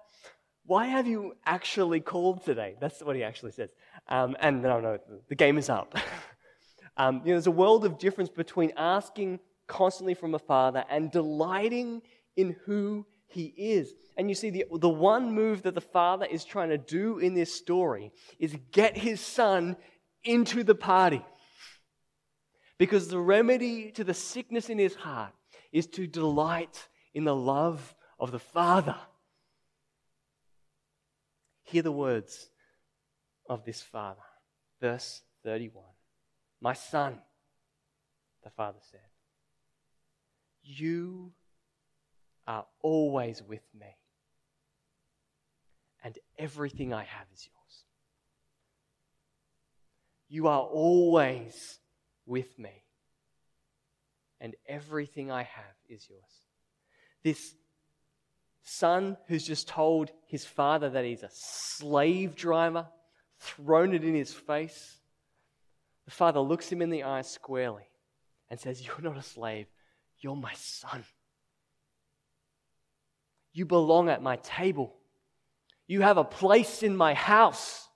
why 0.66 0.88
have 0.88 1.06
you 1.06 1.36
actually 1.46 2.00
called 2.00 2.44
today? 2.44 2.76
That's 2.80 3.02
what 3.02 3.16
he 3.16 3.24
actually 3.24 3.52
says. 3.52 3.70
Um, 4.08 4.36
and 4.40 4.64
no, 4.64 4.80
no, 4.80 4.98
the 5.30 5.36
game 5.36 5.58
is 5.58 5.70
up. 5.70 5.96
um, 6.98 7.18
you 7.18 7.28
know, 7.28 7.34
there's 7.34 7.48
a 7.48 7.52
world 7.52 7.86
of 7.86 8.00
difference 8.00 8.30
between 8.30 8.74
asking 8.76 9.40
constantly 9.68 10.16
from 10.16 10.34
a 10.34 10.40
father 10.40 10.84
and 10.90 11.12
delighting 11.12 12.02
in 12.36 12.56
who 12.66 13.06
he 13.28 13.54
is. 13.58 13.94
And 14.18 14.30
you 14.30 14.36
see, 14.36 14.50
the, 14.50 14.66
the 14.72 14.90
one 14.90 15.32
move 15.32 15.64
that 15.64 15.76
the 15.76 15.82
father 15.82 16.26
is 16.26 16.46
trying 16.46 16.70
to 16.70 16.78
do 16.78 17.20
in 17.20 17.34
this 17.34 17.54
story 17.54 18.12
is 18.40 18.56
get 18.72 18.98
his 18.98 19.20
son 19.20 19.76
into 20.24 20.64
the 20.64 20.76
party. 20.76 21.24
Because 22.78 23.08
the 23.08 23.20
remedy 23.20 23.92
to 23.92 24.04
the 24.04 24.14
sickness 24.14 24.70
in 24.70 24.78
his 24.78 24.96
heart 24.96 25.34
is 25.76 25.88
to 25.88 26.08
delight 26.08 26.88
in 27.14 27.26
the 27.26 27.36
love 27.36 27.94
of 28.18 28.32
the 28.32 28.40
Father. 28.40 28.96
Hear 31.64 31.82
the 31.82 31.92
words 31.92 32.50
of 33.50 33.66
this 33.66 33.82
Father. 33.82 34.22
Verse 34.80 35.22
31. 35.44 35.84
My 36.62 36.72
son, 36.72 37.20
the 38.42 38.52
Father 38.52 38.80
said, 38.90 39.02
You 40.64 41.34
are 42.48 42.66
always 42.82 43.44
with 43.44 43.68
me, 43.78 43.98
and 46.06 46.18
everything 46.40 46.94
I 46.94 47.04
have 47.04 47.28
is 47.34 47.50
yours. 47.52 47.84
You 50.30 50.48
are 50.48 50.62
always 50.62 51.80
with 52.26 52.58
me, 52.58 52.85
and 54.40 54.56
everything 54.68 55.32
I 55.32 55.44
have 55.44 55.76
is 55.90 56.08
yours. 56.10 56.22
This 57.24 57.56
son 58.64 59.18
who's 59.28 59.46
just 59.46 59.68
told 59.68 60.12
his 60.28 60.46
father 60.46 60.90
that 60.90 61.06
he's 61.06 61.24
a 61.24 61.30
slave 61.32 62.36
driver, 62.36 62.88
thrown 63.40 63.94
it 63.94 64.04
in 64.04 64.16
his 64.16 64.34
face, 64.34 64.98
the 66.06 66.12
father 66.12 66.40
looks 66.40 66.72
him 66.72 66.82
in 66.82 66.90
the 66.90 67.04
eye 67.04 67.22
squarely 67.22 67.88
and 68.50 68.60
says, 68.60 68.86
You're 68.86 69.02
not 69.02 69.18
a 69.18 69.24
slave, 69.24 69.68
you're 70.20 70.36
my 70.36 70.54
son. 70.54 71.04
You 73.54 73.66
belong 73.66 74.10
at 74.10 74.22
my 74.22 74.36
table. 74.38 74.94
You 75.88 76.02
have 76.02 76.18
a 76.18 76.24
place 76.24 76.84
in 76.84 76.96
my 76.96 77.14
house. 77.14 77.88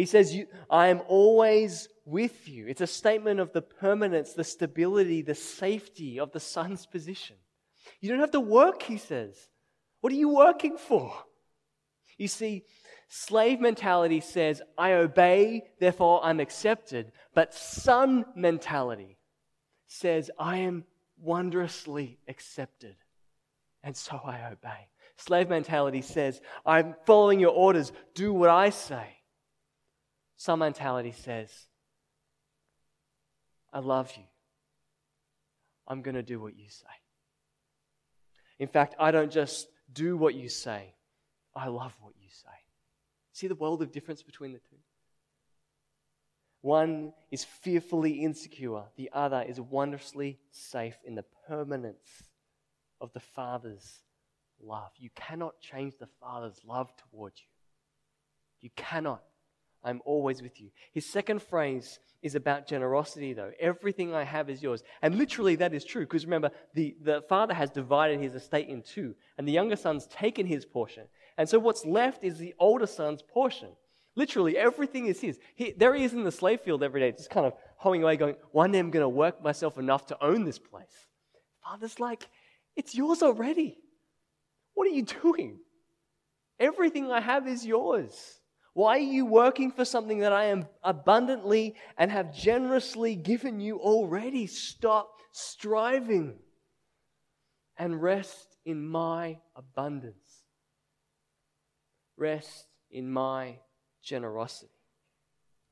He 0.00 0.06
says, 0.06 0.34
I 0.70 0.88
am 0.88 1.02
always 1.08 1.86
with 2.06 2.48
you. 2.48 2.66
It's 2.66 2.80
a 2.80 2.86
statement 2.86 3.38
of 3.38 3.52
the 3.52 3.60
permanence, 3.60 4.32
the 4.32 4.44
stability, 4.44 5.20
the 5.20 5.34
safety 5.34 6.18
of 6.18 6.32
the 6.32 6.40
son's 6.40 6.86
position. 6.86 7.36
You 8.00 8.08
don't 8.08 8.20
have 8.20 8.30
to 8.30 8.40
work, 8.40 8.82
he 8.82 8.96
says. 8.96 9.36
What 10.00 10.10
are 10.10 10.16
you 10.16 10.30
working 10.30 10.78
for? 10.78 11.12
You 12.16 12.28
see, 12.28 12.64
slave 13.08 13.60
mentality 13.60 14.20
says, 14.20 14.62
I 14.78 14.92
obey, 14.94 15.64
therefore 15.80 16.24
I'm 16.24 16.40
accepted. 16.40 17.12
But 17.34 17.52
son 17.52 18.24
mentality 18.34 19.18
says, 19.86 20.30
I 20.38 20.56
am 20.60 20.84
wondrously 21.20 22.18
accepted 22.26 22.96
and 23.82 23.94
so 23.94 24.18
I 24.24 24.50
obey. 24.50 24.88
Slave 25.18 25.50
mentality 25.50 26.00
says, 26.00 26.40
I'm 26.64 26.94
following 27.04 27.38
your 27.38 27.52
orders, 27.52 27.92
do 28.14 28.32
what 28.32 28.48
I 28.48 28.70
say. 28.70 29.19
Some 30.40 30.60
mentality 30.60 31.12
says, 31.12 31.52
I 33.74 33.80
love 33.80 34.10
you. 34.16 34.22
I'm 35.86 36.00
going 36.00 36.14
to 36.14 36.22
do 36.22 36.40
what 36.40 36.56
you 36.56 36.70
say. 36.70 36.86
In 38.58 38.66
fact, 38.66 38.94
I 38.98 39.10
don't 39.10 39.30
just 39.30 39.68
do 39.92 40.16
what 40.16 40.34
you 40.34 40.48
say, 40.48 40.94
I 41.54 41.68
love 41.68 41.94
what 42.00 42.14
you 42.18 42.28
say. 42.30 42.56
See 43.34 43.48
the 43.48 43.54
world 43.54 43.82
of 43.82 43.92
difference 43.92 44.22
between 44.22 44.54
the 44.54 44.60
two? 44.60 44.78
One 46.62 47.12
is 47.30 47.44
fearfully 47.44 48.24
insecure, 48.24 48.84
the 48.96 49.10
other 49.12 49.44
is 49.46 49.60
wondrously 49.60 50.38
safe 50.52 50.96
in 51.04 51.16
the 51.16 51.24
permanence 51.48 52.30
of 52.98 53.12
the 53.12 53.20
Father's 53.20 53.98
love. 54.58 54.90
You 54.96 55.10
cannot 55.14 55.60
change 55.60 55.98
the 55.98 56.08
Father's 56.18 56.62
love 56.66 56.90
towards 56.96 57.40
you. 57.40 57.46
You 58.62 58.70
cannot. 58.74 59.20
I'm 59.82 60.00
always 60.04 60.42
with 60.42 60.60
you. 60.60 60.70
His 60.92 61.06
second 61.06 61.42
phrase 61.42 61.98
is 62.22 62.34
about 62.34 62.66
generosity, 62.66 63.32
though. 63.32 63.52
Everything 63.58 64.14
I 64.14 64.24
have 64.24 64.50
is 64.50 64.62
yours. 64.62 64.82
And 65.00 65.16
literally, 65.16 65.56
that 65.56 65.72
is 65.72 65.84
true, 65.84 66.02
because 66.02 66.26
remember, 66.26 66.50
the, 66.74 66.96
the 67.02 67.22
father 67.28 67.54
has 67.54 67.70
divided 67.70 68.20
his 68.20 68.34
estate 68.34 68.68
in 68.68 68.82
two, 68.82 69.14
and 69.38 69.48
the 69.48 69.52
younger 69.52 69.76
son's 69.76 70.06
taken 70.06 70.46
his 70.46 70.66
portion. 70.66 71.04
And 71.38 71.48
so 71.48 71.58
what's 71.58 71.86
left 71.86 72.22
is 72.24 72.38
the 72.38 72.54
older 72.58 72.86
son's 72.86 73.22
portion. 73.22 73.70
Literally, 74.16 74.58
everything 74.58 75.06
is 75.06 75.20
his. 75.20 75.38
He, 75.54 75.72
there 75.72 75.94
he 75.94 76.04
is 76.04 76.12
in 76.12 76.24
the 76.24 76.32
slave 76.32 76.60
field 76.60 76.82
every 76.82 77.00
day, 77.00 77.12
just 77.12 77.30
kind 77.30 77.46
of 77.46 77.54
hoeing 77.76 78.02
away, 78.02 78.16
going, 78.16 78.36
One 78.52 78.72
day 78.72 78.78
I'm 78.78 78.90
going 78.90 79.04
to 79.04 79.08
work 79.08 79.42
myself 79.42 79.78
enough 79.78 80.06
to 80.06 80.22
own 80.22 80.44
this 80.44 80.58
place. 80.58 81.06
Father's 81.62 82.00
like, 82.00 82.28
it's 82.76 82.94
yours 82.94 83.22
already. 83.22 83.78
What 84.74 84.86
are 84.86 84.94
you 84.94 85.02
doing? 85.02 85.58
Everything 86.58 87.10
I 87.10 87.20
have 87.20 87.46
is 87.46 87.64
yours. 87.64 88.39
Why 88.72 88.96
are 88.96 89.00
you 89.00 89.26
working 89.26 89.72
for 89.72 89.84
something 89.84 90.20
that 90.20 90.32
I 90.32 90.44
am 90.44 90.66
abundantly 90.82 91.74
and 91.98 92.10
have 92.10 92.34
generously 92.34 93.16
given 93.16 93.60
you 93.60 93.78
already? 93.78 94.46
Stop 94.46 95.12
striving 95.32 96.38
and 97.76 98.00
rest 98.00 98.56
in 98.64 98.86
my 98.86 99.38
abundance. 99.56 100.44
Rest 102.16 102.66
in 102.90 103.10
my 103.10 103.58
generosity. 104.02 104.72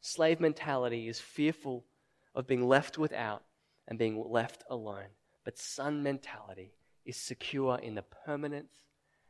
Slave 0.00 0.40
mentality 0.40 1.08
is 1.08 1.20
fearful 1.20 1.84
of 2.34 2.46
being 2.46 2.66
left 2.66 2.98
without 2.98 3.42
and 3.86 3.98
being 3.98 4.24
left 4.28 4.64
alone, 4.70 5.10
but 5.44 5.58
son 5.58 6.02
mentality 6.02 6.72
is 7.04 7.16
secure 7.16 7.78
in 7.78 7.94
the 7.94 8.04
permanence 8.24 8.74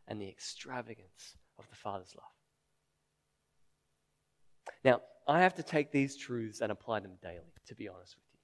and 0.07 0.21
the 0.21 0.29
extravagance 0.29 1.37
of 1.59 1.69
the 1.69 1.77
Father's 1.77 2.15
love. 2.17 2.38
Now, 4.85 5.01
I 5.27 5.41
have 5.41 5.55
to 5.57 5.63
take 5.63 5.93
these 5.93 6.17
truths 6.17 6.61
and 6.61 6.73
apply 6.73 7.01
them 7.01 7.13
daily, 7.23 7.53
to 7.67 7.75
be 7.75 7.89
honest 7.89 8.17
with 8.17 8.25
you, 8.33 8.41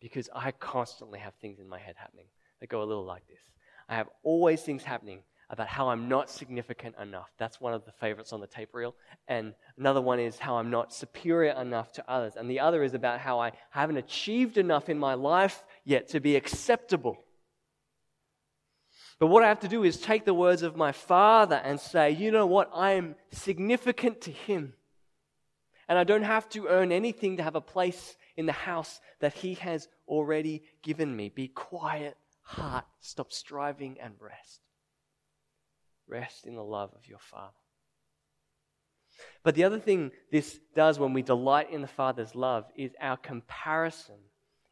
because 0.00 0.28
I 0.34 0.50
constantly 0.52 1.18
have 1.18 1.34
things 1.34 1.58
in 1.58 1.68
my 1.68 1.78
head 1.78 1.94
happening 1.96 2.26
that 2.60 2.68
go 2.68 2.82
a 2.82 2.84
little 2.84 3.04
like 3.04 3.26
this. 3.26 3.40
I 3.88 3.96
have 3.96 4.08
always 4.22 4.62
things 4.62 4.82
happening 4.82 5.20
about 5.48 5.68
how 5.68 5.88
I'm 5.88 6.08
not 6.08 6.28
significant 6.28 6.96
enough. 7.00 7.30
That's 7.38 7.60
one 7.60 7.72
of 7.72 7.84
the 7.84 7.92
favorites 7.92 8.32
on 8.32 8.40
the 8.40 8.48
tape 8.48 8.70
reel. 8.72 8.96
And 9.28 9.54
another 9.78 10.00
one 10.00 10.18
is 10.18 10.38
how 10.38 10.56
I'm 10.56 10.70
not 10.70 10.92
superior 10.92 11.52
enough 11.52 11.92
to 11.92 12.10
others. 12.10 12.34
And 12.36 12.50
the 12.50 12.58
other 12.58 12.82
is 12.82 12.94
about 12.94 13.20
how 13.20 13.38
I 13.38 13.52
haven't 13.70 13.98
achieved 13.98 14.58
enough 14.58 14.88
in 14.88 14.98
my 14.98 15.14
life 15.14 15.62
yet 15.84 16.08
to 16.08 16.20
be 16.20 16.34
acceptable 16.34 17.26
But 19.18 19.28
what 19.28 19.42
I 19.42 19.48
have 19.48 19.60
to 19.60 19.68
do 19.68 19.82
is 19.82 19.96
take 19.96 20.24
the 20.24 20.34
words 20.34 20.62
of 20.62 20.76
my 20.76 20.92
Father 20.92 21.56
and 21.56 21.80
say, 21.80 22.10
you 22.10 22.30
know 22.30 22.46
what? 22.46 22.70
I 22.74 22.92
am 22.92 23.14
significant 23.32 24.20
to 24.22 24.30
Him. 24.30 24.74
And 25.88 25.98
I 25.98 26.04
don't 26.04 26.22
have 26.22 26.48
to 26.50 26.66
earn 26.66 26.90
anything 26.90 27.36
to 27.36 27.42
have 27.42 27.54
a 27.54 27.60
place 27.60 28.16
in 28.36 28.46
the 28.46 28.52
house 28.52 29.00
that 29.20 29.34
He 29.34 29.54
has 29.54 29.88
already 30.08 30.62
given 30.82 31.14
me. 31.14 31.28
Be 31.28 31.48
quiet, 31.48 32.16
heart. 32.42 32.84
Stop 33.00 33.32
striving 33.32 33.96
and 34.00 34.14
rest. 34.20 34.60
Rest 36.08 36.46
in 36.46 36.54
the 36.54 36.64
love 36.64 36.90
of 36.94 37.08
your 37.08 37.18
Father. 37.18 37.52
But 39.42 39.54
the 39.54 39.64
other 39.64 39.78
thing 39.78 40.10
this 40.30 40.58
does 40.74 40.98
when 40.98 41.12
we 41.12 41.22
delight 41.22 41.70
in 41.70 41.80
the 41.80 41.88
Father's 41.88 42.34
love 42.34 42.64
is 42.76 42.92
our 43.00 43.16
comparison 43.16 44.16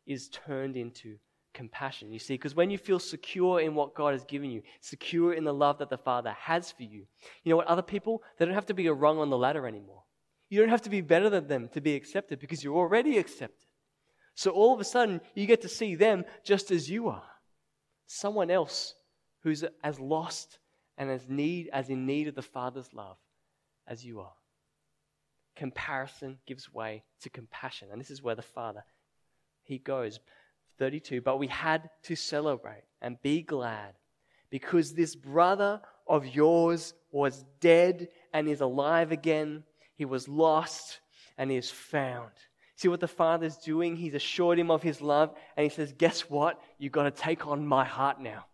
is 0.07 0.29
turned 0.29 0.77
into 0.77 1.17
compassion. 1.55 2.13
You 2.13 2.19
see, 2.19 2.35
because 2.35 2.55
when 2.55 2.71
you 2.71 2.77
feel 2.77 2.99
secure 2.99 3.61
in 3.61 3.75
what 3.75 3.95
God 3.95 4.13
has 4.13 4.25
given 4.25 4.51
you, 4.51 4.63
secure 4.81 5.33
in 5.33 5.45
the 5.45 5.55
love 5.55 5.79
that 5.79 5.89
the 5.89 5.97
Father 5.97 6.33
has 6.33 6.71
for 6.73 6.83
you, 6.83 7.07
you 7.43 7.51
know 7.51 7.57
what? 7.57 7.69
Other 7.69 7.83
people, 7.83 8.23
they 8.37 8.45
don't 8.45 8.55
have 8.55 8.67
to 8.67 8.75
be 8.75 8.89
a 8.89 8.93
rung 8.93 9.19
on 9.19 9.31
the 9.31 9.39
ladder 9.39 9.67
anymore. 9.67 10.03
You 10.55 10.61
don't 10.61 10.69
have 10.69 10.83
to 10.83 10.91
be 10.91 11.01
better 11.01 11.29
than 11.29 11.49
them 11.49 11.69
to 11.73 11.81
be 11.81 11.97
accepted 11.97 12.39
because 12.39 12.63
you're 12.63 12.77
already 12.77 13.19
accepted. 13.19 13.67
So 14.37 14.53
all 14.53 14.73
of 14.73 14.79
a 14.79 14.85
sudden, 14.85 15.21
you 15.35 15.47
get 15.47 15.63
to 15.63 15.69
see 15.69 15.97
them 15.97 16.25
just 16.45 16.71
as 16.71 16.89
you 16.89 17.09
are. 17.09 17.25
Someone 18.07 18.53
else 18.53 18.95
who's 19.43 19.65
as 19.83 19.99
lost 19.99 20.61
and 20.97 21.11
as 21.11 21.29
need 21.29 21.71
as 21.73 21.91
in 21.91 22.07
need 22.07 22.29
of 22.29 22.37
the 22.37 22.41
Father's 22.41 22.95
love 22.95 23.17
as 23.89 24.05
you 24.05 24.21
are. 24.21 24.37
Comparison 25.57 26.39
gives 26.47 26.73
way 26.73 27.03
to 27.23 27.31
compassion. 27.31 27.89
And 27.91 28.01
this 28.01 28.13
is 28.13 28.23
where 28.23 28.37
the 28.37 28.43
Father 28.43 28.85
he 29.65 29.79
goes. 29.79 30.21
32, 30.79 31.21
but 31.21 31.41
we 31.41 31.49
had 31.49 31.91
to 32.05 32.15
celebrate 32.15 32.85
and 33.03 33.21
be 33.23 33.43
glad 33.43 33.95
because 34.51 34.93
this 34.93 35.17
brother 35.17 35.81
of 36.07 36.25
yours 36.27 36.95
was 37.11 37.45
dead 37.59 38.07
and 38.33 38.49
is 38.49 38.61
alive 38.61 39.11
again. 39.11 39.65
He 39.97 40.05
was 40.05 40.29
lost 40.29 41.01
and 41.39 41.51
he 41.51 41.57
is 41.57 41.71
found. 41.71 42.31
See 42.77 42.89
what 42.89 43.01
the 43.01 43.09
Father's 43.09 43.57
doing? 43.57 43.97
He's 43.97 44.15
assured 44.15 44.59
him 44.59 44.71
of 44.71 44.83
his 44.83 45.01
love 45.01 45.35
and 45.57 45.65
he 45.65 45.71
says, 45.71 45.93
Guess 45.93 46.29
what? 46.29 46.61
You've 46.79 46.93
got 46.93 47.05
to 47.05 47.11
take 47.11 47.47
on 47.47 47.67
my 47.67 47.85
heart 47.85 48.21
now. 48.21 48.47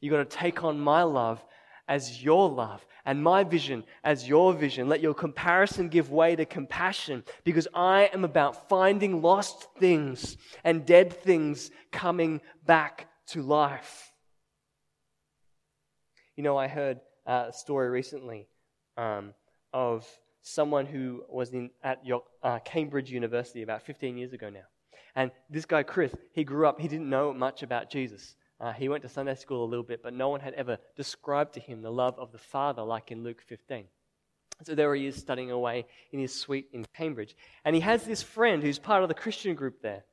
You've 0.00 0.12
got 0.12 0.30
to 0.30 0.36
take 0.36 0.62
on 0.62 0.78
my 0.78 1.02
love 1.02 1.44
as 1.88 2.22
your 2.22 2.48
love 2.48 2.84
and 3.04 3.22
my 3.22 3.44
vision 3.44 3.84
as 4.04 4.28
your 4.28 4.52
vision. 4.52 4.88
Let 4.88 5.00
your 5.00 5.14
comparison 5.14 5.88
give 5.88 6.10
way 6.10 6.36
to 6.36 6.44
compassion 6.44 7.24
because 7.44 7.68
I 7.74 8.10
am 8.12 8.24
about 8.24 8.68
finding 8.68 9.22
lost 9.22 9.68
things 9.78 10.36
and 10.64 10.86
dead 10.86 11.12
things 11.12 11.70
coming 11.92 12.40
back 12.64 13.08
to 13.28 13.42
life. 13.42 14.12
You 16.36 16.42
know, 16.42 16.56
I 16.56 16.68
heard 16.68 17.00
a 17.24 17.52
story 17.52 17.88
recently 17.88 18.48
um, 18.96 19.32
of 19.72 20.06
someone 20.46 20.86
who 20.86 21.24
was 21.28 21.50
in, 21.52 21.70
at 21.82 22.06
York, 22.06 22.24
uh, 22.42 22.60
Cambridge 22.60 23.10
University 23.10 23.62
about 23.62 23.82
15 23.82 24.16
years 24.16 24.32
ago 24.32 24.48
now. 24.48 24.60
And 25.16 25.32
this 25.50 25.66
guy, 25.66 25.82
Chris, 25.82 26.14
he 26.32 26.44
grew 26.44 26.68
up, 26.68 26.80
he 26.80 26.86
didn't 26.86 27.10
know 27.10 27.34
much 27.34 27.64
about 27.64 27.90
Jesus. 27.90 28.36
Uh, 28.60 28.72
he 28.72 28.88
went 28.88 29.02
to 29.02 29.08
Sunday 29.08 29.34
school 29.34 29.64
a 29.64 29.66
little 29.66 29.84
bit, 29.84 30.02
but 30.04 30.14
no 30.14 30.28
one 30.28 30.40
had 30.40 30.54
ever 30.54 30.78
described 30.96 31.54
to 31.54 31.60
him 31.60 31.82
the 31.82 31.90
love 31.90 32.16
of 32.18 32.30
the 32.30 32.38
Father 32.38 32.82
like 32.82 33.10
in 33.10 33.24
Luke 33.24 33.42
15. 33.46 33.86
So 34.62 34.74
there 34.74 34.94
he 34.94 35.06
is 35.06 35.16
studying 35.16 35.50
away 35.50 35.86
in 36.12 36.20
his 36.20 36.32
suite 36.32 36.68
in 36.72 36.86
Cambridge. 36.96 37.34
And 37.64 37.74
he 37.74 37.80
has 37.80 38.04
this 38.04 38.22
friend 38.22 38.62
who's 38.62 38.78
part 38.78 39.02
of 39.02 39.08
the 39.08 39.14
Christian 39.14 39.56
group 39.56 39.82
there. 39.82 40.04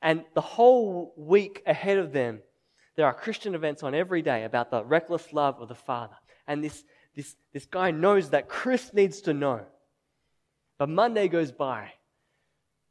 And 0.00 0.24
the 0.34 0.40
whole 0.40 1.12
week 1.18 1.62
ahead 1.66 1.98
of 1.98 2.12
them, 2.12 2.40
there 2.96 3.06
are 3.06 3.14
Christian 3.14 3.54
events 3.54 3.82
on 3.82 3.94
every 3.94 4.22
day 4.22 4.44
about 4.44 4.70
the 4.70 4.82
reckless 4.82 5.32
love 5.34 5.60
of 5.60 5.68
the 5.68 5.74
Father. 5.74 6.16
And 6.46 6.64
this, 6.64 6.82
this, 7.16 7.34
this 7.52 7.64
guy 7.64 7.90
knows 7.90 8.30
that 8.30 8.48
Chris 8.48 8.92
needs 8.92 9.22
to 9.22 9.32
know. 9.32 9.62
But 10.78 10.90
Monday 10.90 11.28
goes 11.28 11.50
by. 11.50 11.92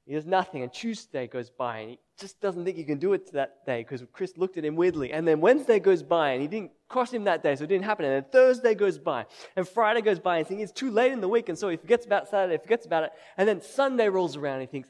He 0.06 0.14
does 0.14 0.26
nothing. 0.26 0.64
And 0.64 0.74
Tuesday 0.74 1.28
goes 1.28 1.50
by, 1.50 1.80
and 1.80 1.90
he 1.92 2.00
just 2.20 2.42
doesn't 2.42 2.66
think 2.66 2.78
he 2.78 2.84
can 2.84 2.98
do 2.98 3.14
it 3.14 3.32
that 3.34 3.66
day 3.66 3.82
because 3.82 4.04
Chris 4.12 4.38
looked 4.38 4.58
at 4.58 4.66
him 4.66 4.76
weirdly. 4.76 5.12
And 5.12 5.28
then 5.28 5.42
Wednesday 5.42 5.80
goes 5.80 6.02
by 6.02 6.32
and 6.32 6.42
he 6.42 6.48
didn't 6.48 6.72
cross 6.88 7.12
him 7.14 7.26
that 7.26 7.44
day, 7.44 7.56
so 7.56 7.64
it 7.64 7.68
didn't 7.68 7.86
happen. 7.86 8.06
And 8.06 8.14
then 8.16 8.32
Thursday 8.32 8.74
goes 8.74 8.98
by 8.98 9.26
and 9.56 9.68
Friday 9.68 10.02
goes 10.02 10.20
by 10.20 10.38
and 10.38 10.48
he 10.48 10.56
thinks 10.56 10.70
it's 10.70 10.80
too 10.80 10.92
late 10.92 11.12
in 11.12 11.22
the 11.22 11.30
week, 11.30 11.50
and 11.50 11.58
so 11.58 11.70
he 11.70 11.78
forgets 11.78 12.06
about 12.06 12.28
Saturday, 12.30 12.58
forgets 12.62 12.86
about 12.86 13.04
it. 13.04 13.12
And 13.38 13.48
then 13.48 13.62
Sunday 13.62 14.10
rolls 14.10 14.36
around 14.36 14.56
and 14.56 14.62
he 14.62 14.68
thinks, 14.68 14.90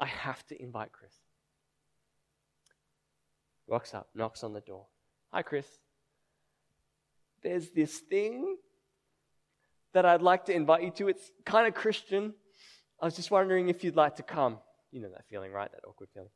I 0.00 0.06
have 0.06 0.44
to 0.48 0.62
invite 0.62 0.92
Chris. 0.92 1.12
Walks 3.66 3.94
up, 3.94 4.08
knocks 4.14 4.44
on 4.44 4.52
the 4.52 4.60
door. 4.60 4.86
Hi, 5.32 5.42
Chris. 5.42 5.66
There's 7.42 7.70
this 7.70 7.98
thing 7.98 8.56
that 9.96 10.04
I'd 10.04 10.20
like 10.20 10.44
to 10.44 10.52
invite 10.52 10.82
you 10.82 10.90
to. 10.90 11.08
It's 11.08 11.30
kind 11.46 11.66
of 11.66 11.72
Christian. 11.72 12.34
I 13.00 13.06
was 13.06 13.16
just 13.16 13.30
wondering 13.30 13.70
if 13.70 13.82
you'd 13.82 13.96
like 13.96 14.16
to 14.16 14.22
come. 14.22 14.58
You 14.92 15.00
know 15.00 15.08
that 15.08 15.24
feeling, 15.30 15.52
right? 15.52 15.72
That 15.72 15.88
awkward 15.88 16.10
feeling. 16.12 16.28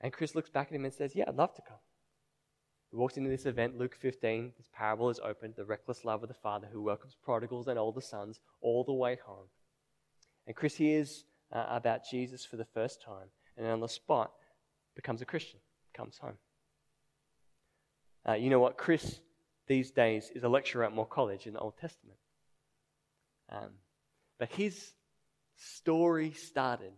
And 0.00 0.12
Chris 0.12 0.36
looks 0.36 0.48
back 0.48 0.68
at 0.68 0.74
him 0.74 0.84
and 0.84 0.94
says, 0.94 1.16
Yeah, 1.16 1.24
I'd 1.26 1.34
love 1.34 1.52
to 1.56 1.62
come. 1.66 1.78
He 2.92 2.96
walks 2.96 3.16
into 3.16 3.28
this 3.28 3.44
event, 3.44 3.76
Luke 3.76 3.96
15. 4.00 4.52
This 4.56 4.68
parable 4.72 5.10
is 5.10 5.18
opened 5.18 5.54
the 5.56 5.64
reckless 5.64 6.04
love 6.04 6.22
of 6.22 6.28
the 6.28 6.34
father 6.34 6.68
who 6.72 6.80
welcomes 6.80 7.16
prodigals 7.20 7.66
and 7.66 7.76
older 7.76 8.00
sons 8.00 8.38
all 8.60 8.84
the 8.84 8.94
way 8.94 9.18
home. 9.26 9.48
And 10.46 10.54
Chris 10.54 10.76
hears 10.76 11.24
uh, 11.52 11.66
about 11.68 12.08
Jesus 12.08 12.44
for 12.44 12.56
the 12.56 12.64
first 12.64 13.02
time 13.02 13.30
and 13.56 13.66
on 13.66 13.80
the 13.80 13.88
spot 13.88 14.30
becomes 14.94 15.22
a 15.22 15.26
Christian, 15.26 15.58
comes 15.92 16.18
home. 16.18 16.38
Uh, 18.26 18.34
you 18.34 18.48
know 18.48 18.60
what? 18.60 18.78
Chris 18.78 19.20
these 19.68 19.90
days 19.90 20.30
is 20.34 20.42
a 20.42 20.48
lecturer 20.48 20.84
at 20.84 20.94
Moore 20.94 21.06
College 21.06 21.46
in 21.46 21.52
the 21.52 21.60
Old 21.60 21.76
Testament. 21.78 22.18
Um, 23.50 23.70
but 24.38 24.50
his 24.50 24.92
story 25.56 26.32
started 26.32 26.92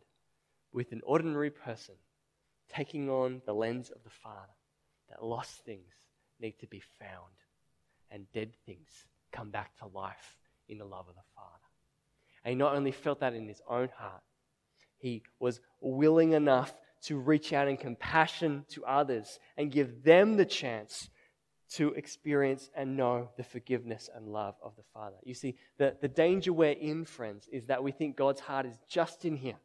with 0.72 0.92
an 0.92 1.00
ordinary 1.04 1.50
person 1.50 1.94
taking 2.74 3.08
on 3.10 3.42
the 3.46 3.52
lens 3.52 3.90
of 3.90 4.02
the 4.04 4.10
Father, 4.10 4.52
that 5.08 5.24
lost 5.24 5.64
things 5.64 5.92
need 6.40 6.58
to 6.60 6.66
be 6.66 6.82
found 6.98 7.32
and 8.10 8.30
dead 8.32 8.52
things 8.66 8.88
come 9.32 9.50
back 9.50 9.76
to 9.78 9.86
life 9.86 10.36
in 10.68 10.78
the 10.78 10.84
love 10.84 11.08
of 11.08 11.14
the 11.14 11.20
Father. 11.34 11.48
And 12.44 12.52
he 12.52 12.56
not 12.56 12.74
only 12.74 12.92
felt 12.92 13.20
that 13.20 13.34
in 13.34 13.48
his 13.48 13.60
own 13.68 13.88
heart, 13.96 14.22
he 14.98 15.22
was 15.38 15.60
willing 15.80 16.32
enough 16.32 16.72
to 17.02 17.18
reach 17.18 17.52
out 17.52 17.68
in 17.68 17.76
compassion 17.76 18.64
to 18.70 18.84
others 18.84 19.38
and 19.56 19.72
give 19.72 20.02
them 20.02 20.36
the 20.36 20.44
chance 20.44 21.08
to 21.70 21.92
experience 21.94 22.68
and 22.74 22.96
know 22.96 23.28
the 23.36 23.44
forgiveness 23.44 24.10
and 24.14 24.26
love 24.26 24.56
of 24.62 24.74
the 24.76 24.82
Father. 24.92 25.16
You 25.22 25.34
see, 25.34 25.56
the, 25.78 25.96
the 26.00 26.08
danger 26.08 26.52
we're 26.52 26.72
in, 26.72 27.04
friends, 27.04 27.48
is 27.52 27.66
that 27.66 27.82
we 27.82 27.92
think 27.92 28.16
God's 28.16 28.40
heart 28.40 28.66
is 28.66 28.76
just 28.88 29.24
in 29.24 29.36
here. 29.36 29.56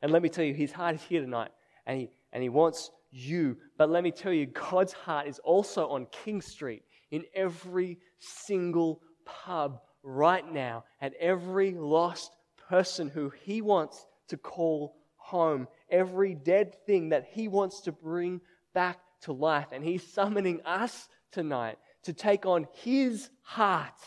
And 0.00 0.10
let 0.10 0.22
me 0.22 0.30
tell 0.30 0.44
you, 0.44 0.54
his 0.54 0.72
heart 0.72 0.94
is 0.94 1.02
here 1.02 1.20
tonight, 1.20 1.50
and 1.86 2.00
he, 2.00 2.10
and 2.32 2.42
he 2.42 2.48
wants 2.48 2.90
you. 3.10 3.58
But 3.76 3.90
let 3.90 4.02
me 4.02 4.10
tell 4.10 4.32
you, 4.32 4.46
God's 4.46 4.94
heart 4.94 5.26
is 5.26 5.38
also 5.40 5.88
on 5.88 6.06
King 6.06 6.40
Street 6.40 6.82
in 7.10 7.24
every 7.34 7.98
single 8.18 9.02
pub 9.26 9.80
right 10.02 10.50
now, 10.50 10.84
at 11.02 11.12
every 11.20 11.72
lost 11.72 12.32
person 12.70 13.08
who 13.08 13.30
he 13.44 13.60
wants 13.60 14.06
to 14.28 14.38
call 14.38 14.96
home, 15.16 15.68
every 15.90 16.34
dead 16.34 16.74
thing 16.86 17.10
that 17.10 17.26
he 17.32 17.48
wants 17.48 17.82
to 17.82 17.92
bring 17.92 18.40
back 18.72 18.98
to 19.22 19.32
life. 19.32 19.66
And 19.72 19.84
he's 19.84 20.06
summoning 20.06 20.62
us 20.64 21.08
tonight 21.32 21.78
to 22.02 22.12
take 22.12 22.46
on 22.46 22.66
his 22.72 23.30
heart, 23.42 23.98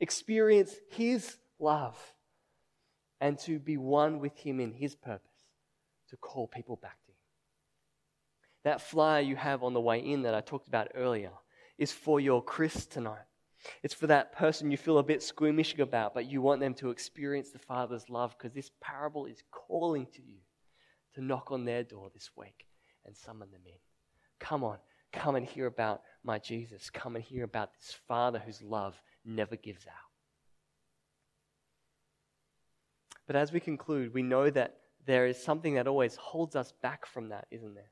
experience 0.00 0.74
his 0.90 1.36
love, 1.58 1.98
and 3.20 3.38
to 3.40 3.58
be 3.58 3.76
one 3.76 4.18
with 4.18 4.36
him 4.38 4.60
in 4.60 4.72
his 4.72 4.94
purpose 4.94 5.32
to 6.12 6.16
call 6.18 6.46
people 6.46 6.76
back 6.76 7.02
to 7.06 7.10
Him. 7.10 7.16
That 8.64 8.82
flyer 8.82 9.22
you 9.22 9.34
have 9.34 9.62
on 9.62 9.72
the 9.72 9.80
way 9.80 9.98
in 9.98 10.22
that 10.22 10.34
I 10.34 10.42
talked 10.42 10.68
about 10.68 10.88
earlier 10.94 11.32
is 11.78 11.90
for 11.90 12.20
your 12.20 12.44
Chris 12.44 12.84
tonight. 12.84 13.24
It's 13.82 13.94
for 13.94 14.06
that 14.08 14.32
person 14.32 14.70
you 14.70 14.76
feel 14.76 14.98
a 14.98 15.02
bit 15.02 15.22
squeamish 15.22 15.78
about, 15.78 16.12
but 16.12 16.30
you 16.30 16.42
want 16.42 16.60
them 16.60 16.74
to 16.74 16.90
experience 16.90 17.50
the 17.50 17.58
Father's 17.58 18.10
love 18.10 18.36
because 18.36 18.52
this 18.52 18.70
parable 18.82 19.24
is 19.24 19.42
calling 19.50 20.06
to 20.14 20.22
you 20.22 20.36
to 21.14 21.24
knock 21.24 21.50
on 21.50 21.64
their 21.64 21.82
door 21.82 22.10
this 22.12 22.30
week 22.36 22.66
and 23.06 23.16
summon 23.16 23.50
them 23.50 23.62
in. 23.64 23.78
Come 24.38 24.64
on, 24.64 24.78
come 25.12 25.36
and 25.36 25.46
hear 25.46 25.66
about 25.66 26.02
my 26.24 26.38
Jesus. 26.38 26.90
Come 26.90 27.16
and 27.16 27.24
hear 27.24 27.44
about 27.44 27.70
this 27.74 27.96
Father 28.08 28.38
whose 28.38 28.62
love 28.62 29.00
never 29.24 29.56
gives 29.56 29.86
out. 29.86 29.92
But 33.26 33.36
as 33.36 33.52
we 33.52 33.60
conclude, 33.60 34.12
we 34.12 34.22
know 34.22 34.50
that 34.50 34.78
there 35.06 35.26
is 35.26 35.42
something 35.42 35.74
that 35.74 35.86
always 35.86 36.16
holds 36.16 36.56
us 36.56 36.72
back 36.82 37.06
from 37.06 37.28
that, 37.28 37.46
isn't 37.50 37.74
there? 37.74 37.90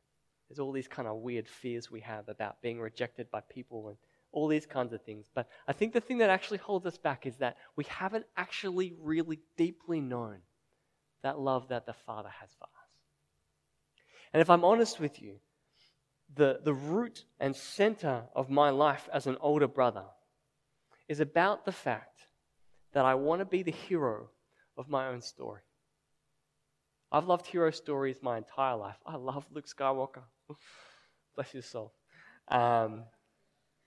There's 0.48 0.58
all 0.58 0.72
these 0.72 0.88
kind 0.88 1.06
of 1.06 1.16
weird 1.16 1.48
fears 1.48 1.90
we 1.90 2.00
have 2.00 2.28
about 2.28 2.60
being 2.62 2.80
rejected 2.80 3.30
by 3.30 3.40
people 3.48 3.88
and 3.88 3.96
all 4.32 4.48
these 4.48 4.66
kinds 4.66 4.92
of 4.92 5.02
things. 5.02 5.26
But 5.32 5.48
I 5.66 5.72
think 5.72 5.92
the 5.92 6.00
thing 6.00 6.18
that 6.18 6.30
actually 6.30 6.58
holds 6.58 6.86
us 6.86 6.98
back 6.98 7.26
is 7.26 7.36
that 7.36 7.56
we 7.76 7.84
haven't 7.84 8.26
actually 8.36 8.94
really 9.00 9.40
deeply 9.56 10.00
known 10.00 10.38
that 11.22 11.38
love 11.38 11.68
that 11.68 11.86
the 11.86 11.92
Father 11.92 12.30
has 12.40 12.50
for 12.58 12.64
us. 12.64 12.90
And 14.32 14.40
if 14.40 14.50
I'm 14.50 14.64
honest 14.64 15.00
with 15.00 15.20
you, 15.20 15.36
the, 16.34 16.60
the 16.64 16.74
root 16.74 17.24
and 17.38 17.54
center 17.54 18.24
of 18.34 18.50
my 18.50 18.70
life 18.70 19.08
as 19.12 19.26
an 19.26 19.36
older 19.40 19.68
brother 19.68 20.04
is 21.08 21.20
about 21.20 21.64
the 21.64 21.72
fact 21.72 22.26
that 22.92 23.04
I 23.04 23.14
want 23.14 23.40
to 23.40 23.44
be 23.44 23.62
the 23.62 23.72
hero 23.72 24.28
of 24.76 24.88
my 24.88 25.08
own 25.08 25.20
story. 25.20 25.62
I've 27.12 27.26
loved 27.26 27.46
hero 27.46 27.70
stories 27.70 28.18
my 28.22 28.36
entire 28.38 28.76
life. 28.76 28.96
I 29.04 29.16
love 29.16 29.44
Luke 29.52 29.66
Skywalker. 29.66 30.22
Bless 31.34 31.50
his 31.50 31.66
soul. 31.66 31.92
Um, 32.48 33.04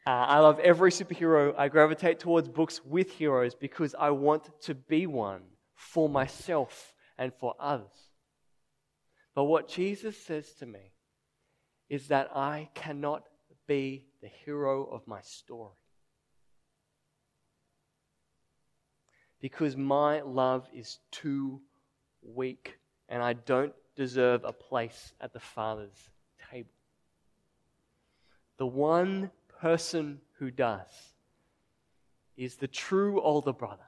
uh, 0.05 0.09
I 0.09 0.39
love 0.39 0.59
every 0.59 0.91
superhero. 0.91 1.53
I 1.57 1.69
gravitate 1.69 2.19
towards 2.19 2.49
books 2.49 2.81
with 2.83 3.11
heroes 3.11 3.55
because 3.55 3.95
I 3.97 4.09
want 4.09 4.49
to 4.63 4.75
be 4.75 5.07
one 5.07 5.43
for 5.75 6.09
myself 6.09 6.93
and 7.17 7.33
for 7.33 7.55
others. 7.59 7.93
But 9.33 9.45
what 9.45 9.69
Jesus 9.69 10.17
says 10.17 10.51
to 10.55 10.65
me 10.65 10.92
is 11.89 12.07
that 12.07 12.35
I 12.35 12.69
cannot 12.73 13.23
be 13.67 14.05
the 14.21 14.27
hero 14.27 14.85
of 14.85 15.07
my 15.07 15.21
story. 15.21 15.71
Because 19.39 19.75
my 19.75 20.21
love 20.21 20.67
is 20.73 20.99
too 21.11 21.61
weak 22.21 22.77
and 23.09 23.21
I 23.21 23.33
don't 23.33 23.73
deserve 23.95 24.43
a 24.43 24.53
place 24.53 25.13
at 25.19 25.33
the 25.33 25.39
Father's 25.39 26.09
table. 26.51 26.69
The 28.57 28.67
one 28.67 29.31
person 29.59 30.19
who 30.39 30.51
does 30.51 31.13
is 32.37 32.55
the 32.55 32.67
true 32.67 33.21
older 33.21 33.53
brother, 33.53 33.83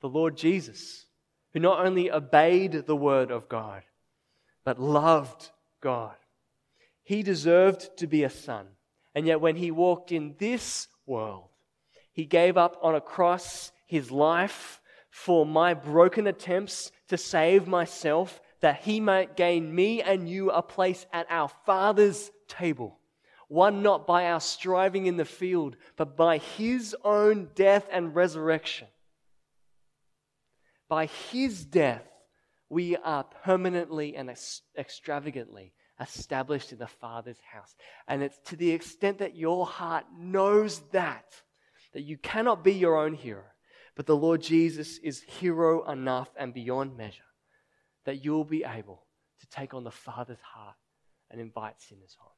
the 0.00 0.08
Lord 0.08 0.36
Jesus, 0.36 1.06
who 1.52 1.60
not 1.60 1.84
only 1.84 2.10
obeyed 2.10 2.72
the 2.72 2.96
word 2.96 3.30
of 3.30 3.48
God, 3.48 3.82
but 4.64 4.80
loved 4.80 5.50
God. 5.80 6.16
He 7.06 7.22
deserved 7.22 7.96
to 7.98 8.08
be 8.08 8.24
a 8.24 8.30
son. 8.30 8.66
And 9.14 9.28
yet, 9.28 9.40
when 9.40 9.54
he 9.54 9.70
walked 9.70 10.10
in 10.10 10.34
this 10.38 10.88
world, 11.06 11.50
he 12.12 12.24
gave 12.24 12.56
up 12.56 12.76
on 12.82 12.96
a 12.96 13.00
cross 13.00 13.70
his 13.86 14.10
life 14.10 14.80
for 15.08 15.46
my 15.46 15.72
broken 15.72 16.26
attempts 16.26 16.90
to 17.06 17.16
save 17.16 17.68
myself, 17.68 18.40
that 18.60 18.80
he 18.82 18.98
might 18.98 19.36
gain 19.36 19.72
me 19.72 20.02
and 20.02 20.28
you 20.28 20.50
a 20.50 20.62
place 20.62 21.06
at 21.12 21.26
our 21.30 21.48
Father's 21.64 22.32
table. 22.48 22.98
Won 23.48 23.82
not 23.82 24.04
by 24.04 24.26
our 24.26 24.40
striving 24.40 25.06
in 25.06 25.16
the 25.16 25.24
field, 25.24 25.76
but 25.96 26.16
by 26.16 26.38
his 26.38 26.96
own 27.04 27.50
death 27.54 27.86
and 27.92 28.16
resurrection. 28.16 28.88
By 30.88 31.06
his 31.06 31.64
death, 31.64 32.02
we 32.68 32.96
are 32.96 33.22
permanently 33.22 34.16
and 34.16 34.28
extravagantly 34.76 35.72
established 36.00 36.72
in 36.72 36.78
the 36.78 36.86
Father's 36.86 37.40
house. 37.52 37.74
And 38.06 38.22
it's 38.22 38.38
to 38.46 38.56
the 38.56 38.70
extent 38.70 39.18
that 39.18 39.36
your 39.36 39.66
heart 39.66 40.04
knows 40.18 40.80
that, 40.92 41.42
that 41.94 42.02
you 42.02 42.18
cannot 42.18 42.62
be 42.62 42.72
your 42.72 42.96
own 42.96 43.14
hero, 43.14 43.44
but 43.94 44.06
the 44.06 44.16
Lord 44.16 44.42
Jesus 44.42 44.98
is 44.98 45.22
hero 45.22 45.90
enough 45.90 46.28
and 46.36 46.52
beyond 46.52 46.96
measure 46.96 47.22
that 48.04 48.24
you'll 48.24 48.44
be 48.44 48.64
able 48.64 49.04
to 49.40 49.46
take 49.48 49.74
on 49.74 49.84
the 49.84 49.90
Father's 49.90 50.40
heart 50.40 50.76
and 51.30 51.40
invite 51.40 51.80
sinners 51.80 52.16
home. 52.18 52.30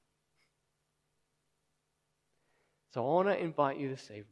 So 2.92 3.03
I 3.03 3.14
want 3.14 3.29
to 3.29 3.42
invite 3.42 3.79
you 3.79 3.90
this 3.90 4.11
evening 4.11 4.25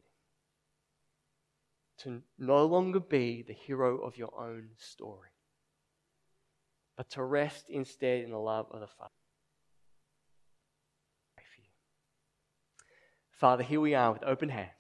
to 1.99 2.23
no 2.39 2.65
longer 2.67 3.01
be 3.01 3.43
the 3.47 3.53
hero 3.53 3.99
of 3.99 4.17
your 4.17 4.33
own 4.39 4.69
story, 4.79 5.31
but 6.97 7.11
to 7.11 7.23
rest 7.23 7.69
instead 7.69 8.25
in 8.25 8.31
the 8.31 8.39
love 8.39 8.67
of 8.71 8.81
the 8.81 8.87
Father. 8.87 9.11
Father, 13.37 13.63
here 13.63 13.81
we 13.81 13.95
are 13.95 14.13
with 14.13 14.25
open 14.25 14.49
hands. 14.49 14.71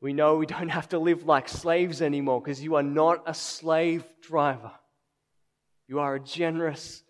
We 0.00 0.14
know 0.14 0.36
we 0.36 0.46
don't 0.46 0.70
have 0.70 0.88
to 0.90 0.98
live 0.98 1.26
like 1.26 1.48
slaves 1.48 2.00
anymore 2.00 2.40
because 2.40 2.62
you 2.62 2.74
are 2.74 2.82
not 2.82 3.22
a 3.26 3.34
slave 3.34 4.04
driver. 4.22 4.72
You 5.86 6.00
are 6.00 6.14
a 6.14 6.20
generous 6.20 7.02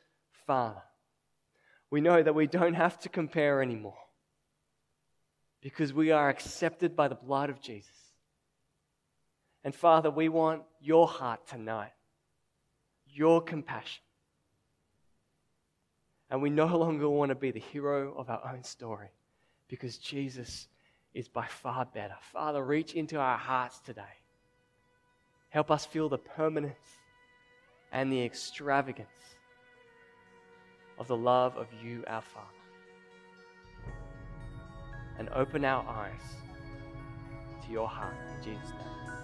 Father. 0.46 0.82
We 1.90 2.00
know 2.00 2.22
that 2.22 2.34
we 2.34 2.48
don't 2.48 2.74
have 2.74 2.98
to 3.00 3.08
compare 3.08 3.62
anymore 3.62 3.98
because 5.62 5.92
we 5.92 6.10
are 6.10 6.28
accepted 6.28 6.96
by 6.96 7.08
the 7.08 7.14
blood 7.14 7.50
of 7.50 7.60
Jesus. 7.60 7.90
And 9.62 9.74
Father, 9.74 10.10
we 10.10 10.28
want 10.28 10.62
your 10.80 11.06
heart 11.06 11.46
tonight, 11.46 11.92
your 13.14 13.40
compassion. 13.40 14.03
And 16.31 16.42
we 16.42 16.50
no 16.50 16.66
longer 16.66 17.09
want 17.09 17.31
to 17.31 17.35
be 17.35 17.53
the 17.53 17.61
hero 17.61 18.12
of 18.16 18.29
our 18.29 18.53
own 18.53 18.64
story 18.64 19.09
because 19.68 19.98
Jesus 19.98 20.66
is 21.14 21.29
by 21.29 21.46
far 21.46 21.87
better. 21.87 22.16
Father, 22.33 22.64
reach 22.64 22.94
into 22.94 23.18
our 23.18 23.38
hearts 23.38 23.79
today. 23.81 24.03
Help 25.48 25.70
us 25.70 25.87
feel 25.87 26.09
the 26.09 26.18
permanence 26.18 26.74
and 27.92 28.12
the 28.12 28.24
extravagance 28.24 29.09
of 30.98 31.07
the 31.07 31.16
love 31.16 31.57
of 31.57 31.68
you, 31.83 32.03
our 32.09 32.22
Father. 32.22 32.48
And 35.18 35.29
open 35.29 35.64
our 35.64 35.87
eyes 35.88 36.20
to 37.64 37.72
your 37.72 37.87
heart 37.87 38.16
in 38.37 38.44
Jesus' 38.44 38.70
name. 38.70 39.23